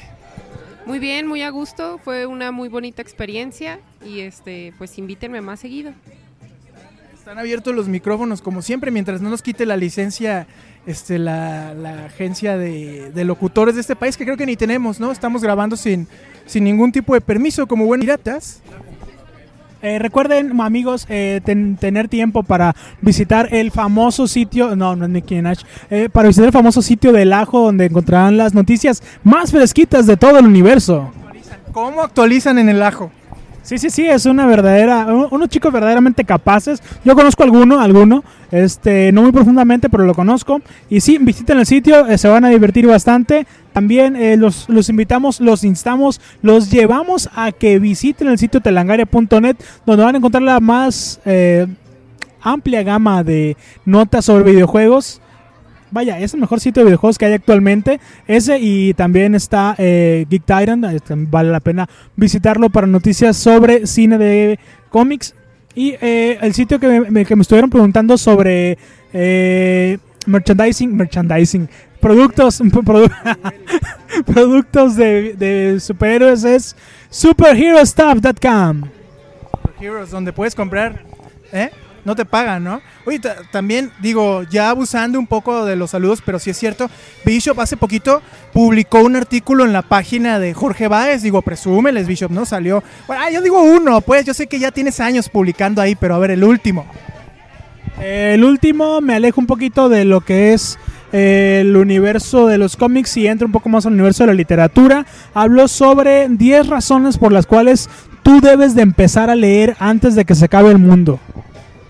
[0.86, 1.98] Muy bien, muy a gusto.
[2.04, 3.80] Fue una muy bonita experiencia.
[4.06, 5.94] Y este, pues invítenme más seguido.
[7.14, 10.46] Están abiertos los micrófonos como siempre, mientras no nos quite la licencia
[10.86, 15.00] este, la, la agencia de, de locutores de este país, que creo que ni tenemos,
[15.00, 15.10] ¿no?
[15.10, 16.06] Estamos grabando sin,
[16.46, 18.62] sin ningún tipo de permiso, como buenos piratas.
[19.84, 25.12] Eh, recuerden, amigos, eh, ten- tener tiempo para visitar el famoso sitio, no, no es
[25.12, 25.58] Nicki Minaj,
[25.90, 30.16] eh, para visitar el famoso sitio del ajo donde encontrarán las noticias más fresquitas de
[30.16, 31.12] todo el universo.
[31.74, 33.12] ¿Cómo actualizan en el ajo?
[33.64, 36.84] Sí, sí, sí, es una verdadera, un- unos chicos verdaderamente capaces.
[37.06, 40.60] Yo conozco alguno, alguno, este, no muy profundamente, pero lo conozco.
[40.90, 43.48] Y sí, visiten el sitio, eh, se van a divertir bastante.
[43.72, 49.56] También eh, los, los invitamos, los instamos, los llevamos a que visiten el sitio telangaria.net,
[49.86, 51.66] donde van a encontrar la más eh,
[52.42, 53.56] amplia gama de
[53.86, 55.22] notas sobre videojuegos.
[55.94, 58.00] Vaya, es el mejor sitio de videojuegos que hay actualmente.
[58.28, 60.84] Ese y también está eh, Geek Tyrant.
[60.86, 65.36] este, vale la pena visitarlo para noticias sobre cine de cómics.
[65.76, 68.80] Y eh, el sitio que me, estuvieron preguntando sobre
[69.14, 71.70] eh, merchandising, merchandising,
[72.02, 73.12] productos, produ-
[74.26, 76.76] productos de, superhéroes es
[77.12, 78.82] superherostuff.com.
[79.80, 81.04] Heroes, donde puedes comprar.
[81.52, 81.70] ¿Eh?
[82.06, 82.82] No te pagan, ¿no?
[83.06, 86.90] Oye, ta- también digo, ya abusando un poco de los saludos, pero sí es cierto,
[87.26, 92.32] Bishop hace poquito publicó un artículo en la página de Jorge Báez, digo, presúmeles, Bishop,
[92.32, 92.46] ¿no?
[92.46, 95.96] Salió, bueno, ah, yo digo uno, pues yo sé que ya tienes años publicando ahí,
[95.96, 96.86] pero a ver, el último.
[98.02, 100.80] El último me aleja un poquito de lo que es
[101.12, 104.34] eh, el universo de los cómics y entra un poco más al universo de la
[104.34, 105.06] literatura.
[105.34, 107.90] Habló sobre 10 razones por las cuales
[108.24, 111.20] tú debes de empezar a leer antes de que se acabe el mundo.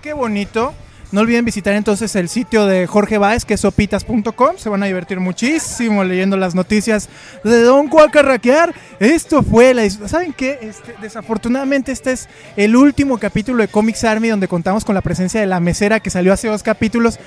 [0.04, 0.74] Qué bonito.
[1.12, 4.58] No olviden visitar entonces el sitio de Jorge Báez, que es sopitas.com.
[4.58, 7.08] Se van a divertir muchísimo leyendo las noticias
[7.42, 8.74] de Don Cuacarraquear.
[9.00, 9.88] Esto fue la...
[9.88, 10.58] ¿Saben qué?
[10.60, 15.40] Este, desafortunadamente este es el último capítulo de Comics Army donde contamos con la presencia
[15.40, 17.18] de la mesera que salió hace dos capítulos.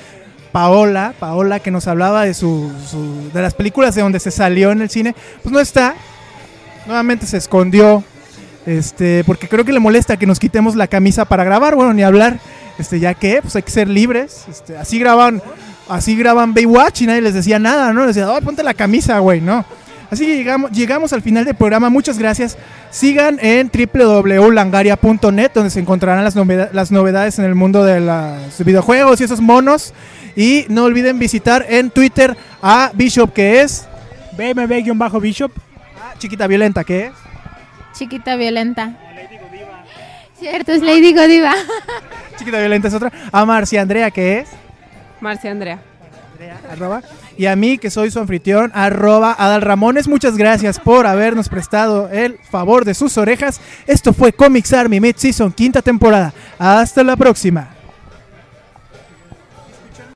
[0.51, 4.71] Paola, Paola que nos hablaba de, su, su- de las películas de donde se salió
[4.71, 5.15] en el cine.
[5.41, 5.95] Pues no está.
[6.86, 8.03] Nuevamente se escondió.
[8.67, 11.73] Este, porque creo que le molesta que nos quitemos la camisa para grabar.
[11.75, 12.38] Bueno, ni hablar.
[12.80, 14.45] Este, ya que, pues hay que ser libres.
[14.49, 15.41] Este, así graban,
[15.89, 18.05] así graban Baywatch y nadie les decía nada, ¿no?
[18.05, 19.65] Les decía, "Ay, ponte la camisa, güey, ¿no?
[20.09, 21.89] Así que llegamos, llegamos al final del programa.
[21.89, 22.57] Muchas gracias.
[22.91, 28.63] Sigan en www.langaria.net, donde se encontrarán las, noveda- las novedades en el mundo de los
[28.65, 29.93] videojuegos y esos monos.
[30.36, 33.86] Y no olviden visitar en Twitter a Bishop, que es
[34.38, 35.51] BMB-Bishop.
[35.51, 37.11] a Chiquita Violenta, que es
[37.97, 38.93] Chiquita violenta.
[40.39, 41.53] Cierto, es Lady Godiva.
[42.38, 43.11] Chiquita Violenta es otra.
[43.31, 44.49] A Marcia Andrea, que es
[45.19, 45.79] Marcia Andrea.
[46.71, 47.01] arroba,
[47.38, 50.07] y a mí, que soy su anfitrión, arroba Adal Ramones.
[50.07, 53.59] Muchas gracias por habernos prestado el favor de sus orejas.
[53.88, 56.33] Esto fue Comics Army Mid Season, quinta temporada.
[56.59, 57.76] Hasta la próxima.